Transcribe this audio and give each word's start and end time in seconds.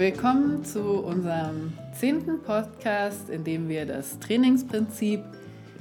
Willkommen 0.00 0.64
zu 0.64 0.80
unserem 0.80 1.74
zehnten 1.92 2.40
Podcast, 2.42 3.28
in 3.28 3.44
dem 3.44 3.68
wir 3.68 3.84
das 3.84 4.18
Trainingsprinzip 4.18 5.20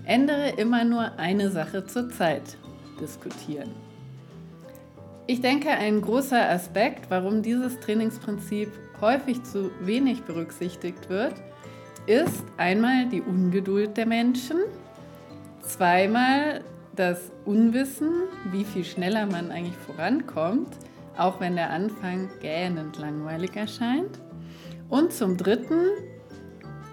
Ändere 0.04 0.50
immer 0.57 0.84
nur 0.84 1.18
eine 1.18 1.50
Sache 1.50 1.86
zur 1.86 2.10
Zeit 2.10 2.57
diskutieren. 3.00 3.70
Ich 5.25 5.39
denke, 5.39 5.70
ein 5.70 6.02
großer 6.02 6.50
Aspekt, 6.50 7.10
warum 7.10 7.42
dieses 7.42 7.79
Trainingsprinzip 7.79 8.70
häufig 9.00 9.42
zu 9.43 9.71
wenig 9.79 10.24
berücksichtigt 10.24 11.10
wird, 11.10 11.36
ist 12.06 12.43
einmal 12.57 13.07
die 13.07 13.21
Ungeduld 13.21 13.96
der 13.96 14.06
Menschen, 14.06 14.57
zweimal 15.61 16.60
das 16.93 17.32
Unwissen, 17.46 18.11
wie 18.51 18.65
viel 18.65 18.83
schneller 18.83 19.28
man 19.28 19.50
eigentlich 19.50 19.78
vorankommt, 19.78 20.75
auch 21.19 21.39
wenn 21.39 21.55
der 21.55 21.69
Anfang 21.69 22.29
gähnend 22.39 22.97
langweilig 22.97 23.55
erscheint. 23.55 24.19
Und 24.87 25.14
zum 25.14 25.37
Dritten 25.37 25.86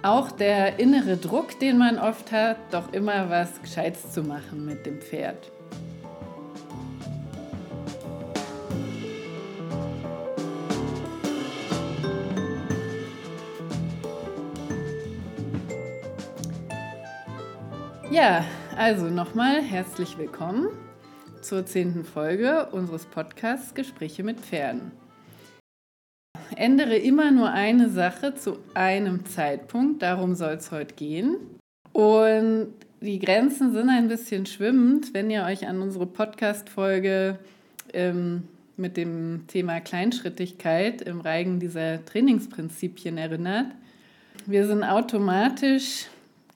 auch 0.02 0.30
der 0.30 0.78
innere 0.78 1.16
Druck, 1.16 1.58
den 1.58 1.78
man 1.78 1.98
oft 1.98 2.30
hat, 2.32 2.58
doch 2.70 2.92
immer 2.92 3.30
was 3.30 3.60
Gescheites 3.62 4.12
zu 4.12 4.22
machen 4.22 4.64
mit 4.64 4.84
dem 4.84 5.00
Pferd. 5.00 5.50
Ja, 18.10 18.44
also 18.76 19.06
nochmal 19.06 19.60
herzlich 19.62 20.16
willkommen 20.16 20.68
zur 21.46 21.64
zehnten 21.64 22.04
Folge 22.04 22.66
unseres 22.72 23.06
Podcasts 23.06 23.72
Gespräche 23.72 24.24
mit 24.24 24.40
Pferden. 24.40 24.90
Ändere 26.56 26.96
immer 26.96 27.30
nur 27.30 27.50
eine 27.50 27.88
Sache 27.88 28.34
zu 28.34 28.58
einem 28.74 29.24
Zeitpunkt, 29.26 30.02
darum 30.02 30.34
soll 30.34 30.54
es 30.54 30.72
heute 30.72 30.94
gehen. 30.94 31.36
Und 31.92 32.74
die 33.00 33.20
Grenzen 33.20 33.72
sind 33.72 33.88
ein 33.90 34.08
bisschen 34.08 34.46
schwimmend, 34.46 35.14
wenn 35.14 35.30
ihr 35.30 35.44
euch 35.44 35.68
an 35.68 35.80
unsere 35.82 36.06
Podcast-Folge 36.06 37.38
ähm, 37.92 38.48
mit 38.76 38.96
dem 38.96 39.44
Thema 39.46 39.80
Kleinschrittigkeit 39.80 41.00
im 41.02 41.20
Reigen 41.20 41.60
dieser 41.60 42.04
Trainingsprinzipien 42.04 43.18
erinnert. 43.18 43.66
Wir 44.46 44.66
sind 44.66 44.82
automatisch 44.82 46.06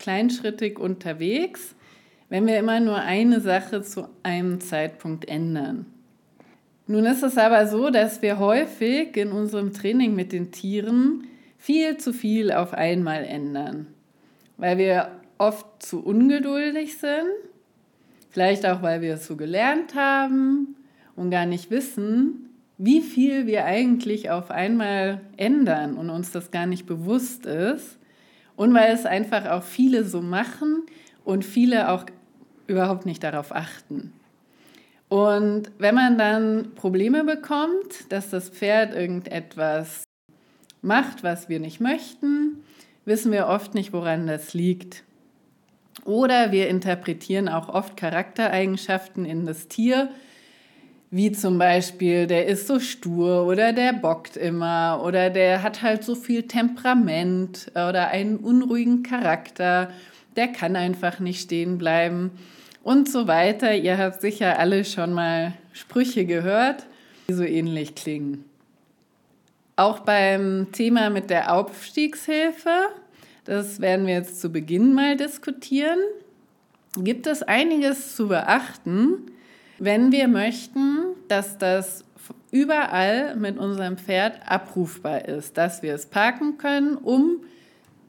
kleinschrittig 0.00 0.80
unterwegs, 0.80 1.76
wenn 2.30 2.46
wir 2.46 2.58
immer 2.58 2.80
nur 2.80 2.96
eine 2.96 3.40
Sache 3.40 3.82
zu 3.82 4.08
einem 4.22 4.60
Zeitpunkt 4.60 5.28
ändern. 5.28 5.84
Nun 6.86 7.04
ist 7.04 7.22
es 7.22 7.36
aber 7.36 7.66
so, 7.66 7.90
dass 7.90 8.22
wir 8.22 8.38
häufig 8.38 9.16
in 9.16 9.32
unserem 9.32 9.72
Training 9.72 10.14
mit 10.14 10.32
den 10.32 10.50
Tieren 10.50 11.24
viel 11.58 11.98
zu 11.98 12.12
viel 12.12 12.52
auf 12.52 12.72
einmal 12.72 13.24
ändern, 13.24 13.88
weil 14.56 14.78
wir 14.78 15.10
oft 15.38 15.82
zu 15.82 16.02
ungeduldig 16.02 16.98
sind, 16.98 17.28
vielleicht 18.30 18.64
auch 18.64 18.80
weil 18.82 19.02
wir 19.02 19.14
es 19.14 19.26
so 19.26 19.36
gelernt 19.36 19.94
haben 19.94 20.76
und 21.16 21.30
gar 21.30 21.46
nicht 21.46 21.70
wissen, 21.70 22.50
wie 22.78 23.02
viel 23.02 23.46
wir 23.46 23.66
eigentlich 23.66 24.30
auf 24.30 24.50
einmal 24.50 25.20
ändern 25.36 25.96
und 25.96 26.10
uns 26.10 26.30
das 26.30 26.50
gar 26.50 26.66
nicht 26.66 26.86
bewusst 26.86 27.44
ist. 27.44 27.98
Und 28.56 28.72
weil 28.74 28.92
es 28.92 29.06
einfach 29.06 29.46
auch 29.50 29.62
viele 29.62 30.04
so 30.04 30.22
machen 30.22 30.84
und 31.24 31.44
viele 31.44 31.90
auch 31.90 32.04
überhaupt 32.70 33.04
nicht 33.04 33.22
darauf 33.22 33.54
achten. 33.54 34.12
Und 35.10 35.72
wenn 35.78 35.96
man 35.96 36.16
dann 36.16 36.74
Probleme 36.76 37.24
bekommt, 37.24 38.10
dass 38.10 38.30
das 38.30 38.48
Pferd 38.48 38.94
irgendetwas 38.94 40.04
macht, 40.82 41.24
was 41.24 41.48
wir 41.48 41.58
nicht 41.58 41.80
möchten, 41.80 42.62
wissen 43.04 43.32
wir 43.32 43.48
oft 43.48 43.74
nicht, 43.74 43.92
woran 43.92 44.28
das 44.28 44.54
liegt. 44.54 45.02
Oder 46.04 46.52
wir 46.52 46.68
interpretieren 46.68 47.48
auch 47.48 47.68
oft 47.68 47.96
Charaktereigenschaften 47.96 49.24
in 49.24 49.46
das 49.46 49.66
Tier, 49.66 50.10
wie 51.10 51.32
zum 51.32 51.58
Beispiel, 51.58 52.28
der 52.28 52.46
ist 52.46 52.68
so 52.68 52.78
stur 52.78 53.46
oder 53.46 53.72
der 53.72 53.92
bockt 53.92 54.36
immer 54.36 55.02
oder 55.04 55.28
der 55.28 55.64
hat 55.64 55.82
halt 55.82 56.04
so 56.04 56.14
viel 56.14 56.44
Temperament 56.44 57.72
oder 57.72 58.08
einen 58.08 58.36
unruhigen 58.36 59.02
Charakter, 59.02 59.90
der 60.36 60.46
kann 60.48 60.76
einfach 60.76 61.18
nicht 61.18 61.42
stehen 61.42 61.78
bleiben 61.78 62.30
und 62.82 63.08
so 63.08 63.26
weiter. 63.26 63.74
Ihr 63.74 63.98
habt 63.98 64.20
sicher 64.20 64.58
alle 64.58 64.84
schon 64.84 65.12
mal 65.12 65.54
Sprüche 65.72 66.24
gehört, 66.24 66.86
die 67.28 67.34
so 67.34 67.44
ähnlich 67.44 67.94
klingen. 67.94 68.44
Auch 69.76 70.00
beim 70.00 70.68
Thema 70.72 71.10
mit 71.10 71.30
der 71.30 71.54
Aufstiegshilfe, 71.54 72.88
das 73.44 73.80
werden 73.80 74.06
wir 74.06 74.14
jetzt 74.14 74.40
zu 74.40 74.50
Beginn 74.50 74.92
mal 74.92 75.16
diskutieren, 75.16 75.98
gibt 76.96 77.26
es 77.26 77.42
einiges 77.42 78.16
zu 78.16 78.28
beachten, 78.28 79.30
wenn 79.78 80.12
wir 80.12 80.28
möchten, 80.28 81.14
dass 81.28 81.56
das 81.56 82.04
überall 82.50 83.36
mit 83.36 83.58
unserem 83.58 83.96
Pferd 83.96 84.40
abrufbar 84.46 85.24
ist, 85.26 85.56
dass 85.56 85.82
wir 85.82 85.94
es 85.94 86.06
parken 86.06 86.58
können, 86.58 86.96
um 86.96 87.42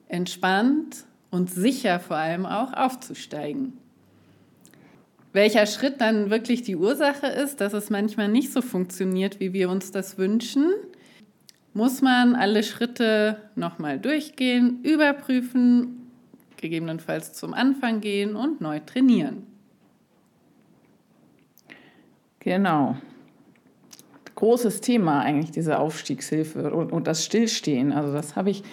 entspannt 0.10 1.06
und 1.30 1.50
sicher 1.50 2.00
vor 2.00 2.18
allem 2.18 2.46
auch 2.46 2.74
aufzusteigen. 2.74 3.81
Welcher 5.34 5.66
Schritt 5.66 6.02
dann 6.02 6.30
wirklich 6.30 6.62
die 6.62 6.76
Ursache 6.76 7.28
ist, 7.28 7.62
dass 7.62 7.74
es 7.74 7.90
manchmal 7.90 8.28
nicht 8.28 8.52
so 8.52 8.62
funktioniert, 8.62 9.40
wie 9.40 9.54
wir 9.54 9.70
uns 9.70 9.92
das 9.92 10.18
wünschen, 10.18 10.74
muss 11.74 12.02
man 12.02 12.36
alle 12.36 12.64
Schritte 12.64 13.38
nochmal 13.56 13.98
durchgehen, 13.98 14.82
überprüfen, 14.84 16.10
gegebenenfalls 16.58 17.32
zum 17.34 17.54
Anfang 17.54 18.02
gehen 18.02 18.36
und 18.36 18.60
neu 18.60 18.80
trainieren. 18.80 19.48
Genau. 22.40 22.98
Großes 24.36 24.82
Thema 24.82 25.22
eigentlich 25.22 25.52
diese 25.52 25.80
Aufstiegshilfe 25.80 26.74
und, 26.74 26.92
und 26.92 27.08
das 27.08 27.24
Stillstehen. 27.24 27.94
Also 27.94 28.12
das 28.12 28.36
habe 28.36 28.50
ich 28.50 28.64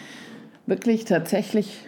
wirklich 0.67 1.05
tatsächlich 1.05 1.87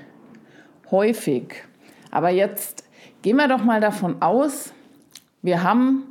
häufig. 0.90 1.64
Aber 2.10 2.30
jetzt 2.30 2.84
gehen 3.22 3.36
wir 3.36 3.48
doch 3.48 3.64
mal 3.64 3.80
davon 3.80 4.22
aus, 4.22 4.72
wir 5.42 5.62
haben 5.62 6.04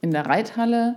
in 0.00 0.10
der 0.10 0.26
Reithalle 0.26 0.96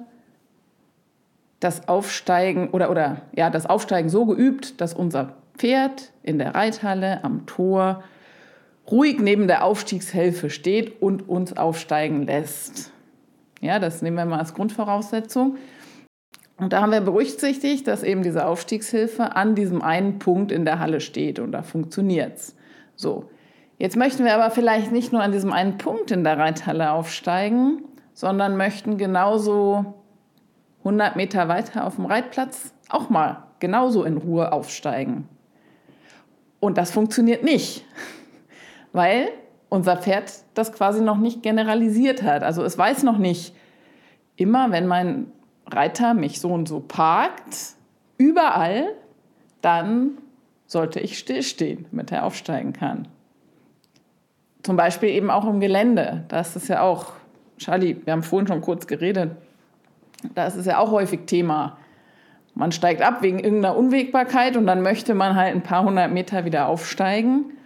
das 1.60 1.88
Aufsteigen 1.88 2.70
oder, 2.72 2.90
oder 2.90 3.22
ja, 3.36 3.50
das 3.50 3.66
Aufsteigen 3.66 4.10
so 4.10 4.26
geübt, 4.26 4.82
dass 4.82 4.94
unser 4.94 5.38
Pferd 5.58 6.12
in 6.24 6.40
der 6.40 6.56
Reithalle 6.56 7.24
am 7.24 7.46
Tor 7.46 8.04
ruhig 8.90 9.20
neben 9.20 9.48
der 9.48 9.64
Aufstiegshilfe 9.64 10.50
steht 10.50 11.02
und 11.02 11.30
uns 11.30 11.56
aufsteigen 11.56 12.24
lässt. 12.24 12.92
Ja, 13.62 13.80
das 13.80 14.02
nehmen 14.02 14.18
wir 14.18 14.26
mal 14.26 14.40
als 14.40 14.54
Grundvoraussetzung. 14.54 15.58
Und 16.58 16.74
da 16.74 16.82
haben 16.82 16.92
wir 16.92 17.02
berücksichtigt, 17.02 17.88
dass 17.88 18.04
eben 18.04 18.24
diese 18.24 18.46
Aufstiegshilfe 18.46 19.36
an 19.36 19.56
diesem 19.56 19.82
einen 19.82 20.20
Punkt 20.20 20.52
in 20.52 20.66
der 20.66 20.80
Halle 20.80 21.00
steht 21.00 21.40
und 21.40 21.52
da 21.52 21.64
funktioniert 21.64 22.36
es. 22.36 22.56
So, 22.96 23.30
jetzt 23.78 23.96
möchten 23.96 24.26
wir 24.26 24.36
aber 24.36 24.52
vielleicht 24.52 24.92
nicht 24.92 25.12
nur 25.12 25.22
an 25.22 25.32
diesem 25.32 25.52
einen 25.52 25.78
Punkt 25.78 26.12
in 26.12 26.24
der 26.24 26.38
Reithalle 26.38 26.92
aufsteigen, 26.92 27.84
sondern 28.14 28.58
möchten 28.58 28.98
genauso 28.98 29.96
100 30.80 31.16
Meter 31.16 31.48
weiter 31.48 31.86
auf 31.86 31.96
dem 31.96 32.06
Reitplatz 32.06 32.74
auch 32.90 33.10
mal 33.10 33.44
genauso 33.60 34.04
in 34.04 34.18
Ruhe 34.18 34.52
aufsteigen. 34.52 35.28
Und 36.60 36.78
das 36.78 36.92
funktioniert 36.92 37.44
nicht, 37.44 37.86
weil 38.92 39.30
unser 39.70 39.98
Pferd 39.98 40.32
das 40.54 40.72
quasi 40.72 41.02
noch 41.02 41.18
nicht 41.18 41.42
generalisiert 41.42 42.22
hat. 42.22 42.44
Also 42.44 42.64
es 42.64 42.78
weiß 42.78 43.04
noch 43.04 43.18
nicht, 43.18 43.56
immer 44.36 44.72
wenn 44.72 44.88
mein 44.88 45.32
Reiter 45.66 46.14
mich 46.14 46.40
so 46.40 46.50
und 46.50 46.68
so 46.68 46.80
parkt, 46.80 47.76
überall, 48.18 48.86
dann 49.62 50.18
sollte 50.68 51.00
ich 51.00 51.18
stillstehen, 51.18 51.86
damit 51.92 52.12
er 52.12 52.26
aufsteigen 52.26 52.74
kann. 52.74 53.08
Zum 54.64 54.76
Beispiel 54.78 55.10
eben 55.10 55.30
auch 55.30 55.46
im 55.46 55.60
Gelände. 55.60 56.24
Da 56.30 56.40
ist 56.40 56.68
ja 56.68 56.82
auch, 56.82 57.14
Charlie, 57.58 57.98
wir 58.04 58.14
haben 58.14 58.24
vorhin 58.24 58.48
schon 58.48 58.62
kurz 58.62 58.88
geredet, 58.88 59.32
da 60.34 60.48
ist 60.48 60.66
ja 60.66 60.80
auch 60.80 60.92
häufig 60.92 61.22
Thema. 61.26 61.78
Man 62.56 62.72
steigt 62.72 63.02
ab 63.02 63.22
wegen 63.22 63.40
irgendeiner 63.40 63.76
Unwägbarkeit 63.76 64.56
und 64.58 64.66
dann 64.68 64.82
möchte 64.82 65.14
man 65.14 65.36
halt 65.36 65.54
ein 65.54 65.64
paar 65.64 65.84
hundert 65.84 66.12
Meter 66.12 66.46
wieder 66.46 66.68
aufsteigen. 66.68 67.58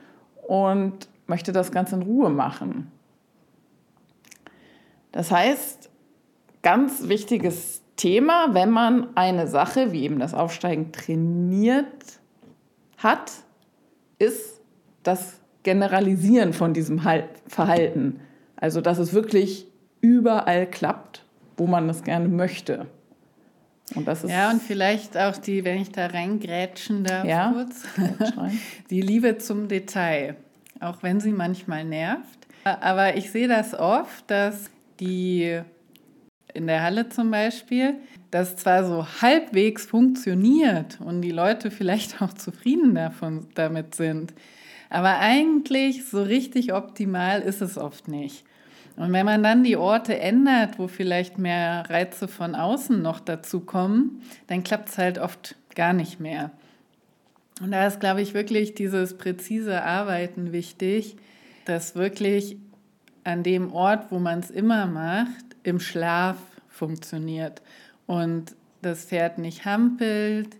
Und 0.47 1.09
möchte 1.27 1.51
das 1.51 1.71
Ganze 1.71 1.95
in 1.95 2.03
Ruhe 2.03 2.29
machen. 2.29 2.91
Das 5.11 5.29
heißt, 5.29 5.89
ganz 6.63 7.07
wichtiges 7.07 7.81
Thema, 7.97 8.53
wenn 8.53 8.69
man 8.71 9.07
eine 9.15 9.47
Sache 9.47 9.91
wie 9.91 10.03
eben 10.03 10.19
das 10.19 10.33
Aufsteigen 10.33 10.91
trainiert 10.91 11.85
hat, 12.97 13.31
ist 14.19 14.61
das 15.03 15.39
Generalisieren 15.67 16.53
von 16.53 16.73
diesem 16.73 17.01
Verhalten. 17.47 18.21
Also, 18.55 18.79
dass 18.79 18.99
es 18.99 19.11
wirklich 19.11 19.67
überall 19.99 20.65
klappt, 20.65 21.25
wo 21.57 21.67
man 21.67 21.89
es 21.89 22.05
gerne 22.05 22.29
möchte. 22.29 22.85
Und 23.93 24.07
das 24.07 24.23
ist 24.23 24.31
ja, 24.31 24.49
und 24.49 24.61
vielleicht 24.61 25.17
auch 25.17 25.35
die, 25.35 25.65
wenn 25.65 25.81
ich 25.81 25.91
da 25.91 26.05
reingrätschen 26.05 27.03
darf, 27.03 27.25
ja, 27.25 27.51
kurz, 27.51 27.83
die 28.89 29.01
Liebe 29.01 29.39
zum 29.39 29.67
Detail, 29.67 30.37
auch 30.79 31.03
wenn 31.03 31.19
sie 31.19 31.33
manchmal 31.33 31.83
nervt. 31.83 32.47
Aber 32.63 33.17
ich 33.17 33.29
sehe 33.29 33.49
das 33.49 33.77
oft, 33.77 34.23
dass 34.31 34.69
die 35.01 35.59
in 36.53 36.67
der 36.67 36.81
Halle 36.81 37.09
zum 37.09 37.29
Beispiel, 37.29 37.95
das 38.31 38.55
zwar 38.55 38.85
so 38.85 39.05
halbwegs 39.21 39.85
funktioniert 39.85 41.01
und 41.01 41.23
die 41.23 41.31
Leute 41.31 41.71
vielleicht 41.71 42.21
auch 42.21 42.31
zufrieden 42.31 42.95
davon, 42.95 43.47
damit 43.55 43.95
sind, 43.95 44.33
aber 44.89 45.19
eigentlich 45.19 46.05
so 46.05 46.21
richtig 46.21 46.73
optimal 46.73 47.41
ist 47.41 47.61
es 47.61 47.77
oft 47.77 48.07
nicht. 48.07 48.43
Und 48.95 49.13
wenn 49.13 49.25
man 49.25 49.43
dann 49.43 49.63
die 49.63 49.77
Orte 49.77 50.17
ändert, 50.19 50.79
wo 50.79 50.87
vielleicht 50.87 51.37
mehr 51.37 51.83
Reize 51.87 52.27
von 52.27 52.55
außen 52.55 52.99
noch 53.01 53.19
dazu 53.19 53.59
kommen, 53.59 54.23
dann 54.47 54.63
klappt 54.63 54.89
es 54.89 54.97
halt 54.97 55.19
oft 55.19 55.55
gar 55.75 55.93
nicht 55.93 56.19
mehr. 56.19 56.51
Und 57.61 57.71
da 57.71 57.85
ist, 57.87 57.99
glaube 57.99 58.21
ich, 58.21 58.33
wirklich 58.33 58.73
dieses 58.73 59.17
präzise 59.17 59.83
Arbeiten 59.83 60.51
wichtig, 60.51 61.17
dass 61.65 61.95
wirklich 61.95 62.57
an 63.23 63.43
dem 63.43 63.71
Ort, 63.73 64.11
wo 64.11 64.19
man 64.19 64.39
es 64.39 64.49
immer 64.49 64.87
macht, 64.87 65.45
im 65.63 65.79
Schlaf 65.79 66.37
funktioniert 66.69 67.61
und 68.05 68.55
das 68.81 69.05
Pferd 69.05 69.37
nicht 69.37 69.65
hampelt, 69.65 70.55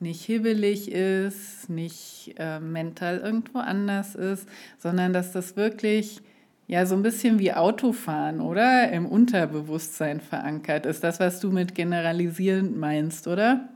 nicht 0.00 0.24
hibbelig 0.24 0.90
ist, 0.90 1.68
nicht 1.68 2.34
äh, 2.38 2.60
mental 2.60 3.18
irgendwo 3.18 3.58
anders 3.58 4.14
ist, 4.14 4.48
sondern 4.78 5.12
dass 5.12 5.32
das 5.32 5.56
wirklich 5.56 6.22
ja 6.66 6.86
so 6.86 6.94
ein 6.94 7.02
bisschen 7.02 7.38
wie 7.38 7.52
Autofahren, 7.52 8.40
oder? 8.40 8.90
Im 8.92 9.06
Unterbewusstsein 9.06 10.20
verankert 10.20 10.86
ist. 10.86 11.02
Das, 11.02 11.20
was 11.20 11.40
du 11.40 11.50
mit 11.50 11.74
generalisierend 11.74 12.78
meinst, 12.78 13.26
oder? 13.26 13.68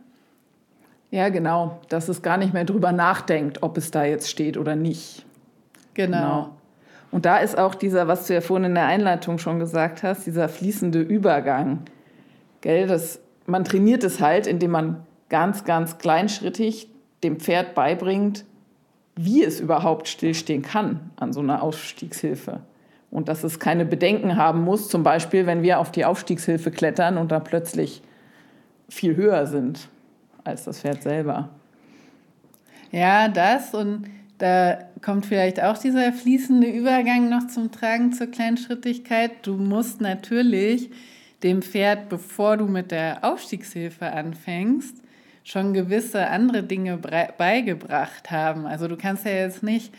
Ja, 1.11 1.29
genau. 1.29 1.81
Dass 1.89 2.09
es 2.09 2.23
gar 2.23 2.37
nicht 2.37 2.55
mehr 2.55 2.65
drüber 2.65 2.93
nachdenkt, 2.93 3.63
ob 3.63 3.77
es 3.77 3.91
da 3.91 4.05
jetzt 4.05 4.31
steht 4.31 4.57
oder 4.57 4.77
nicht. 4.77 5.25
Genau. 5.95 6.17
genau. 6.17 6.51
Und 7.11 7.27
da 7.27 7.39
ist 7.39 7.57
auch 7.57 7.77
dieser, 7.77 8.09
was 8.09 8.27
du 8.27 8.35
ja 8.35 8.41
vorhin 8.41 8.65
in 8.65 8.75
der 8.75 8.87
Einleitung 8.87 9.39
schon 9.39 9.61
gesagt 9.61 10.03
hast, 10.03 10.27
dieser 10.27 10.49
fließende 10.49 11.01
Übergang. 11.01 11.81
Gell, 12.61 12.89
das, 12.89 13.21
man 13.47 13.65
trainiert 13.65 14.03
es 14.03 14.21
halt, 14.21 14.49
indem 14.49 14.73
man 14.73 15.07
ganz, 15.29 15.65
ganz 15.65 15.99
kleinschrittig 15.99 16.89
dem 17.23 17.41
Pferd 17.41 17.75
beibringt, 17.75 18.45
wie 19.17 19.43
es 19.45 19.61
überhaupt 19.61 20.09
stillstehen 20.09 20.63
kann 20.63 21.11
an 21.17 21.33
so 21.33 21.41
einer 21.41 21.63
Ausstiegshilfe 21.63 22.61
und 23.11 23.29
dass 23.29 23.45
es 23.45 23.61
keine 23.61 23.85
Bedenken 23.85 24.37
haben 24.37 24.63
muss, 24.63 24.89
zum 24.89 25.05
Beispiel, 25.05 25.47
wenn 25.47 25.63
wir 25.63 25.79
auf 25.79 25.93
die 25.93 26.05
Aufstiegshilfe 26.05 26.73
klettern 26.73 27.17
und 27.17 27.31
da 27.31 27.39
plötzlich 27.39 28.03
viel 28.89 29.15
höher 29.15 29.47
sind 29.47 29.89
als 30.43 30.65
das 30.65 30.81
Pferd 30.81 31.03
selber. 31.05 31.49
Ja, 32.91 33.29
das 33.29 33.73
und 33.73 34.07
da 34.39 34.79
kommt 35.01 35.27
vielleicht 35.27 35.63
auch 35.63 35.79
dieser 35.79 36.13
fließende 36.13 36.67
Übergang 36.67 37.29
noch 37.29 37.47
zum 37.47 37.71
Tragen 37.71 38.13
zur 38.13 38.27
Kleinschrittigkeit. 38.27 39.31
Du 39.43 39.57
musst 39.57 40.01
natürlich 40.01 40.91
dem 41.45 41.63
Pferd, 41.63 42.09
bevor 42.09 42.57
du 42.57 42.67
mit 42.67 42.91
der 42.91 43.19
Aufstiegshilfe 43.23 44.11
anfängst, 44.11 45.04
schon 45.45 45.75
gewisse 45.75 46.27
andere 46.29 46.63
Dinge 46.63 46.97
beigebracht 46.97 48.31
haben. 48.31 48.67
Also 48.67 48.89
du 48.89 48.97
kannst 48.97 49.27
ja 49.27 49.33
jetzt 49.33 49.63
nicht 49.63 49.93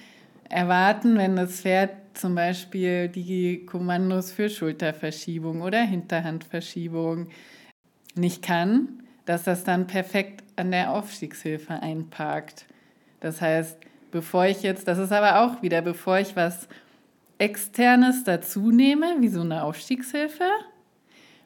erwarten, 0.50 1.18
wenn 1.18 1.36
das 1.36 1.62
Pferd 1.62 1.92
zum 2.16 2.36
Beispiel 2.36 3.08
die 3.10 3.66
Kommandos 3.66 4.32
für 4.32 4.50
Schulterverschiebung 4.50 5.62
oder 5.62 5.82
Hinterhandverschiebung 5.82 7.28
nicht 8.16 8.42
kann, 8.42 9.04
dass 9.26 9.44
das 9.44 9.64
dann 9.64 9.88
perfekt 9.88 10.44
an 10.56 10.72
der 10.72 10.92
Aufstiegshilfe 10.92 11.74
einparkt. 11.74 12.66
Das 13.20 13.42
heißt, 13.42 13.78
bevor 14.12 14.46
ich 14.46 14.64
jetzt, 14.64 14.88
das 14.88 14.98
ist 14.98 15.12
aber 15.12 15.42
auch 15.42 15.62
wieder, 15.62 15.82
bevor 15.82 16.20
ich 16.20 16.36
was 16.36 16.68
Externes 17.38 18.24
dazu 18.24 18.72
nehme, 18.72 19.18
wie 19.20 19.28
so 19.28 19.42
eine 19.42 19.64
Aufstiegshilfe, 19.64 20.48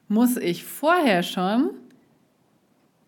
muss 0.07 0.37
ich 0.37 0.63
vorher 0.63 1.23
schon 1.23 1.71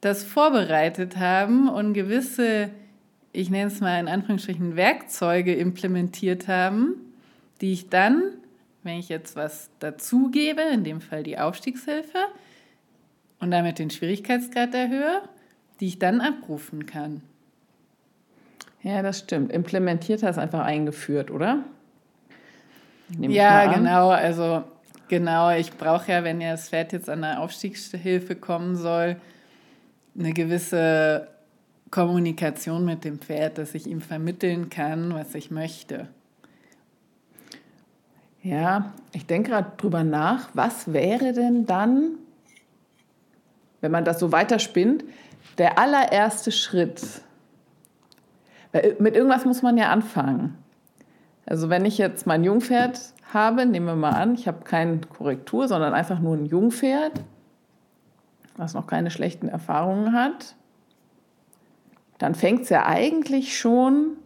das 0.01 0.23
vorbereitet 0.23 1.17
haben 1.17 1.69
und 1.69 1.93
gewisse, 1.93 2.69
ich 3.31 3.49
nenne 3.49 3.67
es 3.67 3.79
mal 3.79 3.99
in 3.99 4.07
Anführungsstrichen, 4.07 4.75
Werkzeuge 4.75 5.53
implementiert 5.53 6.47
haben, 6.47 6.95
die 7.61 7.73
ich 7.73 7.89
dann, 7.89 8.23
wenn 8.83 8.97
ich 8.97 9.09
jetzt 9.09 9.35
was 9.35 9.69
dazugebe, 9.79 10.61
in 10.73 10.83
dem 10.83 11.01
Fall 11.01 11.23
die 11.23 11.37
Aufstiegshilfe, 11.37 12.17
und 13.39 13.49
damit 13.51 13.79
den 13.79 13.89
Schwierigkeitsgrad 13.89 14.73
erhöhe, 14.75 15.21
die 15.79 15.87
ich 15.87 15.99
dann 15.99 16.21
abrufen 16.21 16.85
kann. 16.85 17.21
Ja, 18.83 19.01
das 19.01 19.19
stimmt. 19.19 19.51
Implementiert 19.51 20.23
hast 20.23 20.37
einfach 20.37 20.63
eingeführt, 20.63 21.31
oder? 21.31 21.63
Nehm 23.09 23.31
ja, 23.31 23.73
genau. 23.73 24.09
Also 24.09 24.63
genau, 25.07 25.51
ich 25.51 25.71
brauche 25.73 26.11
ja, 26.11 26.23
wenn 26.23 26.39
ja 26.39 26.51
das 26.51 26.69
Pferd 26.69 26.93
jetzt 26.93 27.09
an 27.09 27.21
der 27.21 27.41
Aufstiegshilfe 27.41 28.35
kommen 28.35 28.75
soll, 28.75 29.17
eine 30.17 30.33
gewisse 30.33 31.27
Kommunikation 31.89 32.85
mit 32.85 33.03
dem 33.03 33.19
Pferd, 33.19 33.57
dass 33.57 33.75
ich 33.75 33.87
ihm 33.87 34.01
vermitteln 34.01 34.69
kann, 34.69 35.13
was 35.13 35.35
ich 35.35 35.51
möchte. 35.51 36.07
Ja, 38.43 38.93
ich 39.13 39.27
denke 39.27 39.51
gerade 39.51 39.73
drüber 39.77 40.03
nach, 40.03 40.49
was 40.53 40.93
wäre 40.93 41.33
denn 41.33 41.65
dann, 41.65 42.15
wenn 43.81 43.91
man 43.91 44.05
das 44.05 44.19
so 44.19 44.31
weiterspinnt, 44.31 45.03
der 45.57 45.77
allererste 45.77 46.51
Schritt? 46.51 47.21
Weil 48.71 48.95
mit 48.99 49.15
irgendwas 49.15 49.45
muss 49.45 49.61
man 49.61 49.77
ja 49.77 49.89
anfangen. 49.89 50.57
Also 51.45 51.69
wenn 51.69 51.85
ich 51.85 51.97
jetzt 51.97 52.25
mein 52.25 52.43
Jungpferd 52.43 52.99
habe, 53.33 53.65
nehmen 53.65 53.85
wir 53.85 53.95
mal 53.95 54.11
an, 54.11 54.33
ich 54.33 54.47
habe 54.47 54.63
keine 54.63 55.01
Korrektur, 55.01 55.67
sondern 55.67 55.93
einfach 55.93 56.19
nur 56.19 56.35
ein 56.35 56.45
Jungpferd, 56.45 57.21
was 58.57 58.73
noch 58.73 58.87
keine 58.87 59.11
schlechten 59.11 59.47
Erfahrungen 59.47 60.13
hat, 60.13 60.55
dann 62.17 62.35
fängt 62.35 62.61
es 62.61 62.69
ja 62.69 62.85
eigentlich 62.85 63.57
schon 63.57 64.17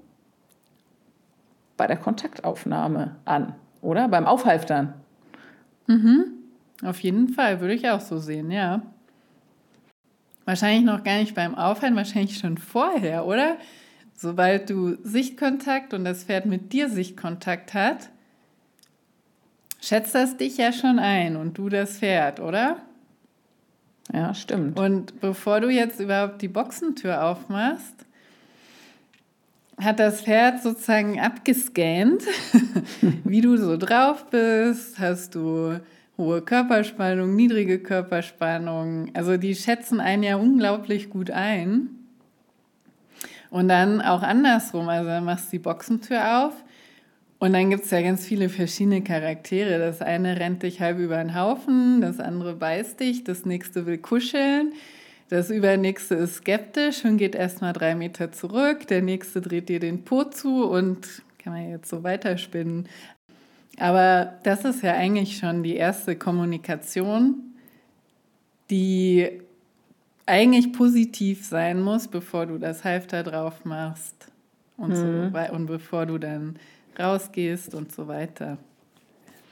bei 1.78 1.88
der 1.88 1.98
Kontaktaufnahme 1.98 3.16
an 3.26 3.56
oder? 3.86 4.10
Beim 4.10 4.26
Aufhalftern. 4.26 4.94
Mhm. 5.88 6.26
Auf 6.84 7.00
jeden 7.00 7.30
Fall, 7.30 7.62
würde 7.62 7.76
ich 7.76 7.90
auch 7.90 8.02
so 8.02 8.18
sehen, 8.18 8.52
ja. 8.52 8.82
Wahrscheinlich 10.44 10.84
noch 10.84 11.04
gar 11.04 11.20
nicht 11.20 11.36
beim 11.36 11.56
Aufhalten, 11.56 11.96
wahrscheinlich 11.96 12.38
schon 12.38 12.58
vorher, 12.58 13.26
oder? 13.26 13.58
Sobald 14.16 14.70
du 14.70 14.98
Sichtkontakt 15.04 15.94
und 15.94 16.04
das 16.06 16.24
Pferd 16.24 16.46
mit 16.46 16.74
dir 16.74 16.90
Sichtkontakt 16.90 17.74
hat, 17.74 18.10
schätzt 19.82 20.16
das 20.16 20.38
dich 20.38 20.58
ja 20.58 20.72
schon 20.72 21.00
ein 21.00 21.36
und 21.36 21.58
du 21.58 21.70
das 21.70 22.00
Pferd, 22.00 22.40
oder? 22.40 22.78
Ja, 24.14 24.34
stimmt. 24.34 24.80
Und 24.80 25.20
bevor 25.20 25.62
du 25.62 25.70
jetzt 25.70 26.00
überhaupt 26.00 26.42
die 26.42 26.48
Boxentür 26.48 27.24
aufmachst, 27.24 28.06
hat 29.82 30.00
das 30.00 30.22
Pferd 30.22 30.62
sozusagen 30.62 31.20
abgescannt, 31.20 32.24
wie 33.24 33.42
du 33.42 33.58
so 33.58 33.78
drauf 33.78 34.26
bist. 34.30 35.00
Hast 35.00 35.36
du 35.36 35.80
hohe 36.18 36.42
Körperspannung, 36.42 37.36
niedrige 37.36 37.80
Körperspannung? 37.80 39.12
Also 39.14 39.38
die 39.38 39.56
schätzen 39.56 40.00
einen 40.00 40.24
ja 40.24 40.38
unglaublich 40.38 41.10
gut 41.10 41.32
ein. 41.32 41.90
Und 43.50 43.68
dann 43.68 44.02
auch 44.02 44.22
andersrum, 44.22 44.88
also 44.88 45.24
machst 45.24 45.48
du 45.48 45.52
die 45.52 45.60
Boxentür 45.60 46.46
auf 46.46 46.54
und 47.46 47.54
dann 47.54 47.70
gibt 47.70 47.86
es 47.86 47.92
ja 47.92 48.02
ganz 48.02 48.26
viele 48.26 48.50
verschiedene 48.50 49.04
Charaktere. 49.04 49.78
Das 49.78 50.02
eine 50.02 50.40
rennt 50.40 50.64
dich 50.64 50.82
halb 50.82 50.98
über 50.98 51.18
den 51.18 51.36
Haufen, 51.36 52.02
das 52.02 52.20
andere 52.20 52.56
beißt 52.56 53.00
dich, 53.00 53.24
das 53.24 53.46
nächste 53.46 53.86
will 53.86 54.00
kuscheln. 54.00 54.74
Das 55.30 55.52
Übernächste 55.52 56.16
ist 56.16 56.38
skeptisch 56.38 57.06
und 57.06 57.18
geht 57.18 57.36
erstmal 57.36 57.74
drei 57.74 57.94
Meter 57.94 58.32
zurück. 58.32 58.88
Der 58.88 59.04
nächste 59.04 59.42
dreht 59.42 59.70
dir 59.70 59.80
den 59.80 60.04
Po 60.04 60.24
zu 60.24 60.66
und 60.66 61.22
kann 61.38 61.54
man 61.54 61.70
jetzt 61.70 61.88
so 61.88 62.04
weiterspinnen. 62.04 62.90
Aber 63.78 64.34
das 64.42 64.66
ist 64.66 64.82
ja 64.82 64.94
eigentlich 64.94 65.38
schon 65.38 65.62
die 65.62 65.76
erste 65.76 66.16
Kommunikation, 66.16 67.44
die 68.72 69.30
eigentlich 70.26 70.74
positiv 70.74 71.46
sein 71.46 71.80
muss, 71.80 72.08
bevor 72.08 72.48
du 72.48 72.58
das 72.58 72.84
Halfter 72.84 73.22
drauf 73.22 73.66
machst 73.66 74.32
und, 74.78 74.90
mhm. 74.90 75.32
so, 75.32 75.54
und 75.54 75.68
bevor 75.68 76.08
du 76.08 76.18
dann 76.18 76.58
rausgehst 77.00 77.76
und 77.76 77.92
so 77.92 78.08
weiter. 78.08 78.58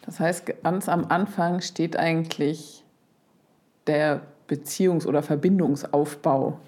Das 0.05 0.19
heißt, 0.19 0.63
ganz 0.63 0.89
am 0.89 1.05
Anfang 1.09 1.61
steht 1.61 1.97
eigentlich 1.97 2.83
der 3.87 4.21
Beziehungs- 4.49 5.05
oder 5.05 5.23
Verbindungsaufbau 5.23 6.59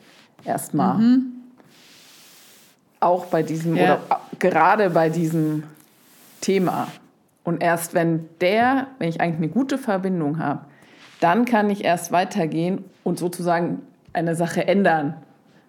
erstmal. 0.44 0.98
Mhm. 0.98 1.26
Auch 3.00 3.26
bei 3.26 3.44
diesem 3.44 3.76
ja. 3.76 3.84
oder 3.84 4.22
gerade 4.40 4.90
bei 4.90 5.10
diesem 5.10 5.64
Thema. 6.42 6.88
Und 7.44 7.62
erst 7.62 7.94
wenn 7.94 8.28
der, 8.42 8.88
wenn 8.98 9.10
ich 9.10 9.22
eigentlich 9.22 9.38
eine 9.38 9.50
gute 9.50 9.78
Verbindung 9.78 10.40
habe, 10.40 10.66
dann 11.20 11.46
kann 11.46 11.70
ich 11.70 11.84
erst 11.84 12.12
weitergehen 12.12 12.84
und 13.04 13.20
sozusagen 13.20 13.82
eine 14.14 14.36
Sache 14.36 14.66
ändern 14.66 15.16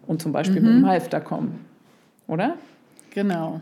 und 0.07 0.23
zum 0.23 0.33
Beispiel 0.33 0.61
mhm. 0.61 0.67
mit 0.67 0.77
dem 0.77 0.87
Halfter 0.87 1.21
kommen. 1.21 1.65
Oder? 2.27 2.55
Genau. 3.11 3.61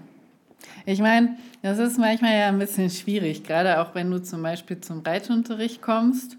Ich 0.87 1.01
meine, 1.01 1.37
das 1.63 1.79
ist 1.79 1.99
manchmal 1.99 2.39
ja 2.39 2.49
ein 2.49 2.59
bisschen 2.59 2.91
schwierig, 2.91 3.43
gerade 3.43 3.81
auch 3.81 3.95
wenn 3.95 4.11
du 4.11 4.23
zum 4.23 4.43
Beispiel 4.43 4.81
zum 4.81 5.01
Reitunterricht 5.01 5.81
kommst 5.81 6.37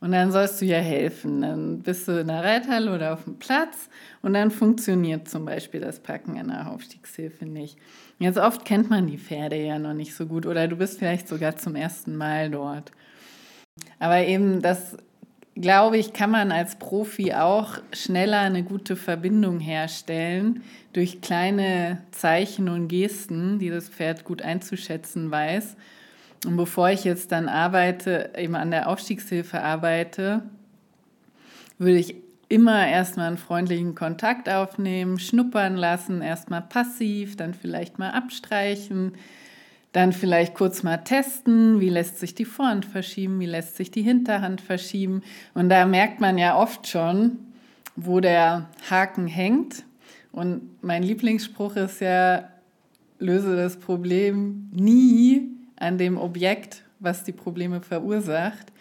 und 0.00 0.12
dann 0.12 0.30
sollst 0.30 0.60
du 0.60 0.64
ja 0.64 0.78
helfen. 0.78 1.42
Dann 1.42 1.80
bist 1.80 2.06
du 2.06 2.20
in 2.20 2.28
der 2.28 2.44
Reithalle 2.44 2.94
oder 2.94 3.14
auf 3.14 3.24
dem 3.24 3.38
Platz 3.38 3.88
und 4.22 4.34
dann 4.34 4.52
funktioniert 4.52 5.28
zum 5.28 5.44
Beispiel 5.44 5.80
das 5.80 5.98
Packen 5.98 6.34
der 6.34 6.70
Aufstiegshilfe 6.70 7.46
nicht. 7.46 7.76
Jetzt 8.20 8.38
oft 8.38 8.64
kennt 8.64 8.90
man 8.90 9.08
die 9.08 9.18
Pferde 9.18 9.56
ja 9.56 9.80
noch 9.80 9.94
nicht 9.94 10.14
so 10.14 10.26
gut 10.26 10.46
oder 10.46 10.68
du 10.68 10.76
bist 10.76 11.00
vielleicht 11.00 11.26
sogar 11.26 11.56
zum 11.56 11.74
ersten 11.74 12.16
Mal 12.16 12.50
dort. 12.50 12.92
Aber 13.98 14.24
eben 14.24 14.62
das, 14.62 14.96
glaube 15.60 15.98
ich, 15.98 16.12
kann 16.12 16.30
man 16.30 16.52
als 16.52 16.76
Profi 16.76 17.34
auch 17.34 17.78
schneller 17.92 18.40
eine 18.40 18.62
gute 18.62 18.96
Verbindung 18.96 19.60
herstellen 19.60 20.62
durch 20.92 21.20
kleine 21.20 22.02
Zeichen 22.12 22.68
und 22.68 22.88
Gesten, 22.88 23.58
die 23.58 23.70
das 23.70 23.88
Pferd 23.88 24.24
gut 24.24 24.42
einzuschätzen 24.42 25.30
weiß. 25.30 25.76
Und 26.46 26.56
bevor 26.56 26.90
ich 26.90 27.04
jetzt 27.04 27.32
dann 27.32 27.48
arbeite, 27.48 28.30
eben 28.36 28.54
an 28.54 28.70
der 28.70 28.88
Aufstiegshilfe 28.88 29.60
arbeite, 29.60 30.42
würde 31.78 31.98
ich 31.98 32.14
immer 32.48 32.86
erstmal 32.86 33.28
einen 33.28 33.38
freundlichen 33.38 33.94
Kontakt 33.94 34.48
aufnehmen, 34.48 35.18
schnuppern 35.18 35.76
lassen, 35.76 36.22
erstmal 36.22 36.62
passiv, 36.62 37.36
dann 37.36 37.54
vielleicht 37.54 37.98
mal 37.98 38.10
abstreichen, 38.10 39.12
dann 39.92 40.12
vielleicht 40.12 40.54
kurz 40.54 40.82
mal 40.82 40.98
testen, 40.98 41.80
wie 41.80 41.88
lässt 41.88 42.18
sich 42.18 42.34
die 42.34 42.44
Vorhand 42.44 42.84
verschieben, 42.84 43.40
wie 43.40 43.46
lässt 43.46 43.76
sich 43.76 43.90
die 43.90 44.02
Hinterhand 44.02 44.60
verschieben. 44.60 45.22
Und 45.54 45.70
da 45.70 45.86
merkt 45.86 46.20
man 46.20 46.36
ja 46.38 46.56
oft 46.56 46.86
schon, 46.86 47.38
wo 47.96 48.20
der 48.20 48.68
Haken 48.90 49.26
hängt. 49.26 49.84
Und 50.30 50.82
mein 50.82 51.02
Lieblingsspruch 51.02 51.76
ist 51.76 52.00
ja, 52.00 52.48
löse 53.18 53.56
das 53.56 53.78
Problem 53.78 54.68
nie, 54.72 55.48
an 55.76 55.98
dem 55.98 56.18
Objekt, 56.18 56.84
was 56.98 57.24
die 57.24 57.32
Probleme 57.32 57.80
verursacht, 57.80 58.72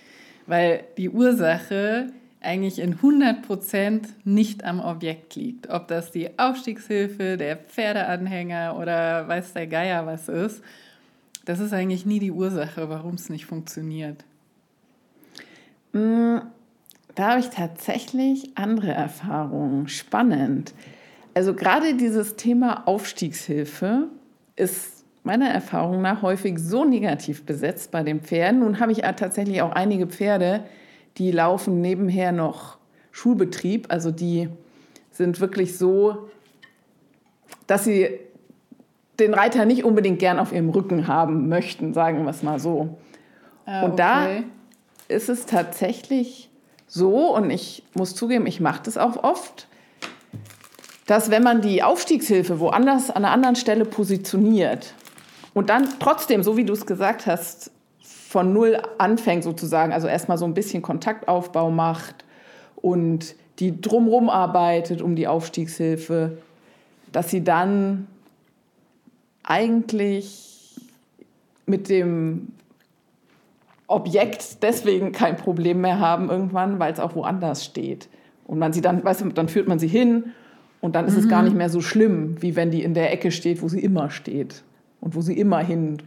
weil 0.45 0.83
die 0.97 1.09
Ursache 1.09 2.11
eigentlich 2.41 2.79
in 2.79 2.93
100 2.93 3.41
Prozent 3.41 4.07
nicht 4.25 4.63
am 4.63 4.79
Objekt 4.79 5.35
liegt. 5.35 5.69
Ob 5.69 5.87
das 5.87 6.11
die 6.11 6.37
Aufstiegshilfe, 6.37 7.37
der 7.37 7.57
Pferdeanhänger 7.57 8.77
oder 8.77 9.27
weiß 9.27 9.53
der 9.53 9.67
Geier 9.67 10.05
was 10.05 10.29
ist, 10.29 10.63
das 11.47 11.61
ist 11.61 11.71
eigentlich 11.71 12.05
nie 12.05 12.19
die 12.19 12.33
Ursache, 12.33 12.89
warum 12.89 13.13
es 13.13 13.29
nicht 13.29 13.45
funktioniert. 13.45 14.25
Mm, 15.93 16.39
da 17.15 17.29
habe 17.29 17.39
ich 17.39 17.49
tatsächlich 17.49 18.51
andere 18.55 18.91
Erfahrungen. 18.91 19.87
Spannend. 19.87 20.73
Also 21.33 21.53
gerade 21.53 21.95
dieses 21.95 22.35
Thema 22.35 22.85
Aufstiegshilfe 22.85 24.09
ist 24.57 25.05
meiner 25.23 25.47
Erfahrung 25.47 26.01
nach 26.01 26.21
häufig 26.21 26.59
so 26.59 26.83
negativ 26.83 27.45
besetzt 27.45 27.91
bei 27.91 28.03
den 28.03 28.19
Pferden. 28.19 28.59
Nun 28.59 28.81
habe 28.81 28.91
ich 28.91 28.97
tatsächlich 28.97 29.61
auch 29.61 29.71
einige 29.71 30.07
Pferde, 30.07 30.65
die 31.17 31.31
laufen 31.31 31.79
nebenher 31.79 32.33
noch 32.33 32.77
Schulbetrieb. 33.11 33.85
Also 33.89 34.11
die 34.11 34.49
sind 35.11 35.39
wirklich 35.39 35.77
so, 35.77 36.27
dass 37.67 37.85
sie 37.85 38.19
den 39.19 39.33
Reiter 39.33 39.65
nicht 39.65 39.83
unbedingt 39.83 40.19
gern 40.19 40.39
auf 40.39 40.51
ihrem 40.51 40.69
Rücken 40.69 41.07
haben 41.07 41.49
möchten, 41.49 41.93
sagen 41.93 42.23
wir 42.23 42.29
es 42.29 42.43
mal 42.43 42.59
so. 42.59 42.97
Ah, 43.65 43.83
und 43.83 43.99
da 43.99 44.27
ist 45.07 45.29
es 45.29 45.45
tatsächlich 45.45 46.49
so, 46.87 47.35
und 47.35 47.49
ich 47.49 47.83
muss 47.93 48.15
zugeben, 48.15 48.45
ich 48.45 48.59
mache 48.59 48.81
das 48.83 48.97
auch 48.97 49.23
oft, 49.23 49.67
dass 51.05 51.31
wenn 51.31 51.43
man 51.43 51.61
die 51.61 51.83
Aufstiegshilfe 51.83 52.59
woanders 52.59 53.09
an 53.09 53.25
einer 53.25 53.33
anderen 53.33 53.55
Stelle 53.55 53.85
positioniert, 53.85 54.93
und 55.57 55.71
dann 55.71 55.87
trotzdem, 55.99 56.43
so 56.43 56.55
wie 56.55 56.65
du 56.65 56.73
es 56.73 56.85
gesagt 56.85 57.25
hast, 57.25 57.71
von 57.99 58.53
null 58.53 58.79
anfängt 58.99 59.43
sozusagen, 59.43 59.91
also 59.91 60.07
erstmal 60.07 60.37
so 60.37 60.45
ein 60.45 60.53
bisschen 60.53 60.83
Kontaktaufbau 60.83 61.71
macht 61.71 62.25
und 62.75 63.33
die 63.57 63.81
drumherum 63.81 64.29
arbeitet 64.29 65.01
um 65.01 65.15
die 65.15 65.27
Aufstiegshilfe, 65.27 66.37
dass 67.11 67.31
sie 67.31 67.43
dann 67.43 68.05
eigentlich 69.47 70.75
mit 71.65 71.89
dem 71.89 72.49
Objekt 73.87 74.61
deswegen 74.61 75.13
kein 75.13 75.37
Problem 75.37 75.81
mehr 75.81 75.99
haben 75.99 76.29
irgendwann, 76.29 76.77
weil 76.77 76.93
es 76.93 76.99
auch 76.99 77.15
woanders 77.15 77.65
steht. 77.65 78.09
Und 78.45 78.59
man 78.59 78.73
sie 78.73 78.81
dann, 78.81 79.03
weißt 79.03 79.21
du, 79.21 79.29
dann 79.29 79.47
führt 79.47 79.67
man 79.67 79.79
sie 79.79 79.87
hin 79.87 80.33
und 80.81 80.95
dann 80.95 81.05
ist 81.07 81.13
mhm. 81.13 81.19
es 81.19 81.29
gar 81.29 81.41
nicht 81.41 81.55
mehr 81.55 81.69
so 81.69 81.81
schlimm, 81.81 82.41
wie 82.41 82.55
wenn 82.55 82.71
die 82.71 82.83
in 82.83 82.93
der 82.93 83.11
Ecke 83.11 83.31
steht, 83.31 83.61
wo 83.61 83.69
sie 83.69 83.79
immer 83.79 84.09
steht 84.09 84.63
und 85.01 85.15
wo 85.15 85.21
sie 85.21 85.37
immerhin 85.37 85.97